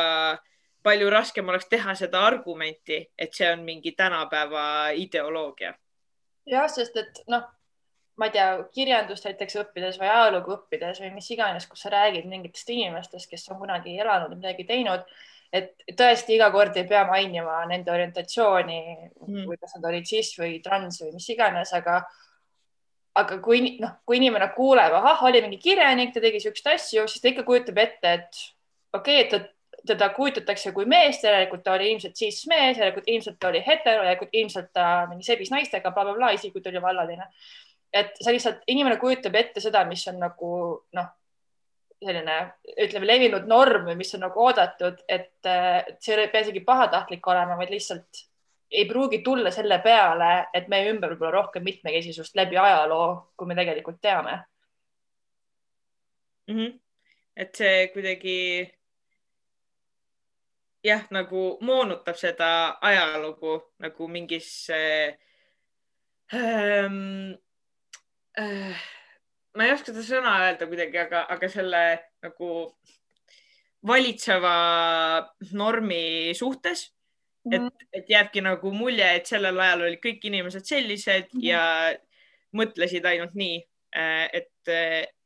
[0.85, 4.65] palju raskem oleks teha seda argumenti, et see on mingi tänapäeva
[5.01, 5.75] ideoloogia.
[6.47, 7.47] jah, sest et noh,
[8.21, 12.27] ma ei tea, kirjandust näiteks õppides või ajalugu õppides või mis iganes, kus sa räägid
[12.31, 15.07] mingitest inimestest, kes on kunagi elanud midagi teinud,
[15.55, 19.47] et tõesti iga kord ei pea mainima nende orientatsiooni mm.
[19.49, 22.03] või kas nad olid cis või trans või mis iganes, aga
[23.15, 27.23] aga kui noh, kui inimene kuuleb, ahah, oli mingi kirjanik, ta tegi siukseid asju, siis
[27.23, 28.41] ta ikka kujutab ette, et
[28.97, 29.53] okei okay,, et
[29.87, 34.03] teda kujutatakse kui meest, järelikult ta oli ilmselt siis mees, järelikult ilmselt ta oli hetero,
[34.03, 37.29] järelikult ilmselt ta mingi sebis naistega bla,, blablabla, isegi kui ta oli vallaline.
[37.95, 40.55] et sa lihtsalt, inimene kujutab ette seda, mis on nagu
[40.99, 41.11] noh,
[42.03, 42.39] selline
[42.83, 45.51] ütleme levinud norm või mis on nagu oodatud, et
[46.03, 48.25] see ei pea isegi pahatahtlik olema, vaid lihtsalt
[48.75, 53.55] ei pruugi tulla selle peale, et meie ümber olla rohkem mitmekesisust läbi ajaloo, kui me
[53.55, 54.39] tegelikult teame
[56.47, 56.57] mm.
[56.57, 56.81] -hmm.
[57.37, 58.39] et see kuidagi
[60.85, 65.15] jah, nagu moonutab seda ajalugu nagu mingis äh,
[66.35, 66.91] äh,
[69.55, 71.85] ma ei oska seda sõna öelda kuidagi, aga, aga selle
[72.25, 72.51] nagu
[73.87, 74.57] valitseva
[75.53, 76.94] normi suhtes
[77.53, 77.87] et, mhm.
[77.93, 81.47] et jääbki nagu mulje, et sellel ajal olid kõik inimesed sellised mm -hmm.
[81.49, 81.63] ja
[82.55, 83.57] mõtlesid ainult nii,
[83.97, 84.53] äh, et,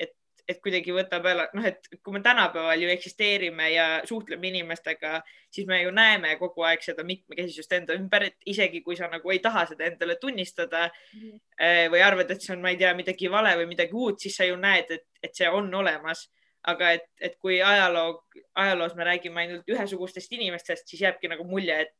[0.00, 0.14] et,
[0.48, 5.66] et kuidagi võtab jälle, noh, et kui me tänapäeval ju eksisteerime ja suhtleme inimestega, siis
[5.66, 9.38] me ju näeme kogu aeg seda mitmekesisust enda ümber, et isegi kui sa nagu ei
[9.44, 11.90] taha seda endale tunnistada mm -hmm.
[11.92, 14.44] või arvad, et see on, ma ei tea, midagi vale või midagi uut, siis sa
[14.44, 16.30] ju näed, et, et see on olemas
[16.66, 18.22] aga et, et kui ajaloo,
[18.58, 21.94] ajaloos me räägime ainult ühesugustest inimestest, siis jääbki nagu mulje, et,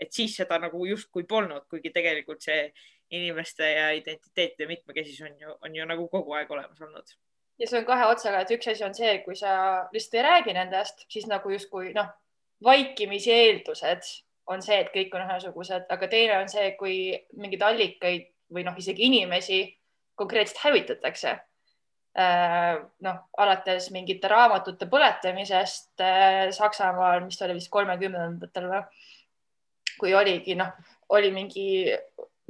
[0.00, 2.70] et siis seda nagu justkui polnud, kuigi tegelikult see
[3.10, 7.16] inimeste ja identiteetide mitmekesisus on ju, on ju nagu kogu aeg olemas olnud.
[7.58, 9.52] ja see on kahe otsaga, et üks asi on see, kui sa
[9.92, 12.08] lihtsalt ei räägi nendest, siis nagu justkui noh,
[12.64, 14.06] vaikimisi eeldused
[14.50, 16.96] on see, et kõik on ühesugused, aga teine on see, kui
[17.36, 19.60] mingeid allikaid või noh, isegi inimesi
[20.18, 28.82] konkreetselt hävitatakse äh, noh, alates mingite raamatute põletamisest äh, Saksamaal, mis oli vist kolmekümnendatel või
[30.00, 30.72] kui oligi noh,
[31.14, 31.66] oli mingi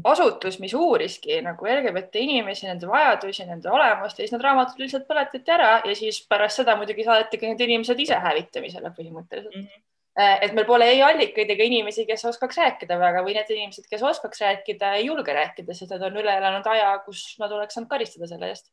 [0.05, 5.07] asutus, mis uuriski nagu LGBT inimesi, nende vajadusi, nende olemust ja siis need raamatud lihtsalt
[5.09, 9.69] põletati ära ja siis pärast seda muidugi saadeti ka need inimesed ise hävitamisele põhimõtteliselt mm.
[9.69, 9.87] -hmm
[10.21, 14.03] et meil pole ei allikaid ega inimesi, kes oskaks rääkida väga või need inimesed, kes
[14.05, 17.89] oskaks rääkida, ei julge rääkida, sest nad on üle elanud aja, kus nad oleks saanud
[17.89, 18.73] karistada selle eest.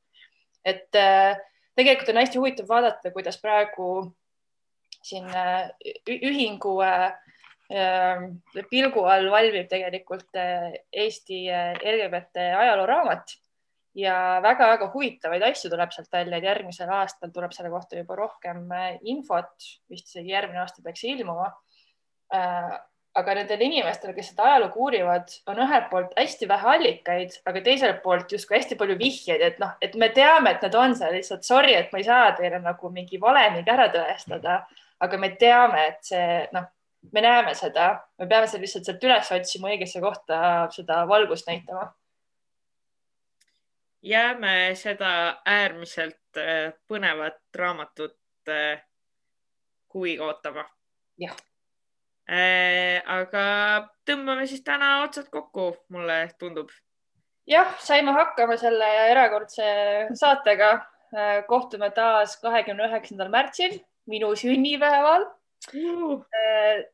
[0.65, 1.37] et äh,
[1.77, 4.11] tegelikult on hästi huvitav vaadata, kuidas praegu
[5.05, 5.69] siin äh,
[6.09, 7.13] ühingu äh,
[7.67, 10.71] pilgu all valmib tegelikult eh,
[11.03, 13.33] Eesti eh, LGBT ajalooraamat
[13.97, 18.69] ja väga-väga huvitavaid asju tuleb sealt välja, et järgmisel aastal tuleb selle kohta juba rohkem
[18.71, 19.55] äh, infot,
[19.89, 21.51] vist isegi järgmine aasta peaks ilmuma.
[23.17, 28.03] aga nendel inimestel, kes seda ajalugu uurivad, on ühelt poolt hästi vähe allikaid, aga teiselt
[28.03, 31.47] poolt justkui hästi palju vihjeid, et noh, et me teame, et need on seal lihtsalt
[31.47, 34.59] sorry, et ma ei saa teile nagu mingi valemiga ära tõestada,
[34.99, 36.67] aga me teame, et see noh
[37.11, 37.87] me näeme seda,
[38.19, 40.39] me peame seda lihtsalt sealt üles otsima, õigesse kohta
[40.73, 41.93] seda valgust näitama.
[44.01, 48.17] jääme seda äärmiselt äh, põnevat raamatut
[48.49, 48.81] äh,
[49.93, 50.65] huviga ootama.
[51.17, 51.35] jah.
[52.27, 53.43] Äh, aga
[54.05, 56.69] tõmbame siis täna otsad kokku, mulle tundub.
[57.47, 59.65] jah, saime hakkama selle erakordse
[60.13, 60.77] saatega.
[61.47, 63.77] kohtume taas kahekümne üheksandal märtsil,
[64.11, 65.23] minu sünnipäeval.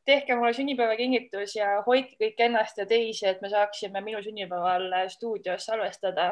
[0.05, 5.65] Tehke mulle sünnipäevakingitus ja hoidke kõik ennast ja teisi, et me saaksime minu sünnipäeval stuudios
[5.65, 6.29] salvestada.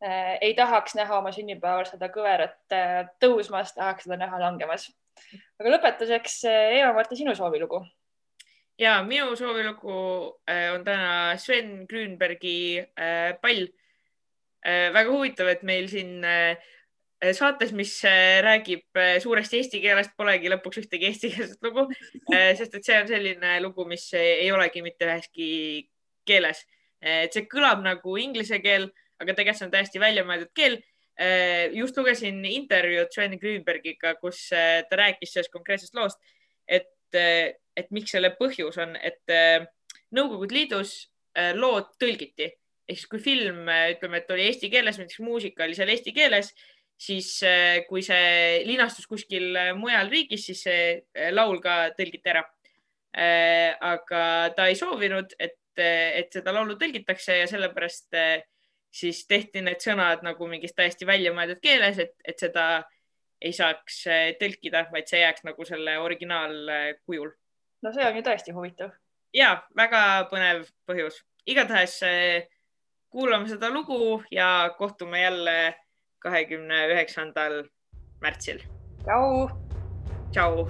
[0.00, 4.88] Äh, ei tahaks näha oma sünnipäeval seda kõverat äh, tõusmas, tahaks seda näha langemas.
[5.60, 7.82] aga lõpetuseks, Eva-Marti, sinu soovilugu
[8.80, 9.96] ja minu soovilugu
[10.74, 12.80] on täna Sven Grünbergi
[13.42, 13.66] pall.
[14.64, 16.56] väga huvitav, et meil siin Eh,
[17.36, 21.84] saates, mis eh, räägib eh, suuresti eesti keelest, polegi lõpuks ühtegi eestikeelset lugu,
[22.58, 25.50] sest et see on selline lugu, mis ei olegi mitte üheski
[26.28, 26.64] keeles.
[27.00, 28.90] et see kõlab nagu inglise keel,
[29.20, 30.80] aga tegelikult see on täiesti väljamõeldud keel.
[31.76, 36.20] just lugesin intervjuud Sven Grünbergiga, kus ta rääkis sellest konkreetsest loost,
[36.68, 39.36] et, et miks selle põhjus on, et
[40.16, 40.94] Nõukogude Liidus
[41.54, 42.48] lood tõlgiti
[42.90, 46.50] ehk siis kui film, ütleme, et oli eesti keeles, näiteks muusika oli seal eesti keeles
[47.00, 52.34] siis äh, kui see linastus kuskil äh, mujal riigis, siis see äh, laul ka tõlgiti
[52.34, 52.44] ära.
[53.10, 54.20] aga
[54.54, 58.14] ta ei soovinud, et, et seda laulu tõlgitakse ja sellepärast
[58.94, 62.84] siis tehti need sõnad nagu mingis täiesti väljamõeldud keeles, et, et seda
[63.42, 64.04] ei saaks
[64.38, 67.34] tõlkida, vaid see jääks nagu selle originaalkujul.
[67.82, 68.94] no see on ju tõesti huvitav.
[69.34, 71.18] ja väga põnev põhjus.
[71.50, 71.98] igatahes
[73.10, 75.58] kuulame seda lugu ja kohtume jälle
[76.20, 77.64] kahekümne üheksandal
[78.22, 78.60] märtsil.
[79.04, 79.48] tšau.
[80.32, 80.68] tšau.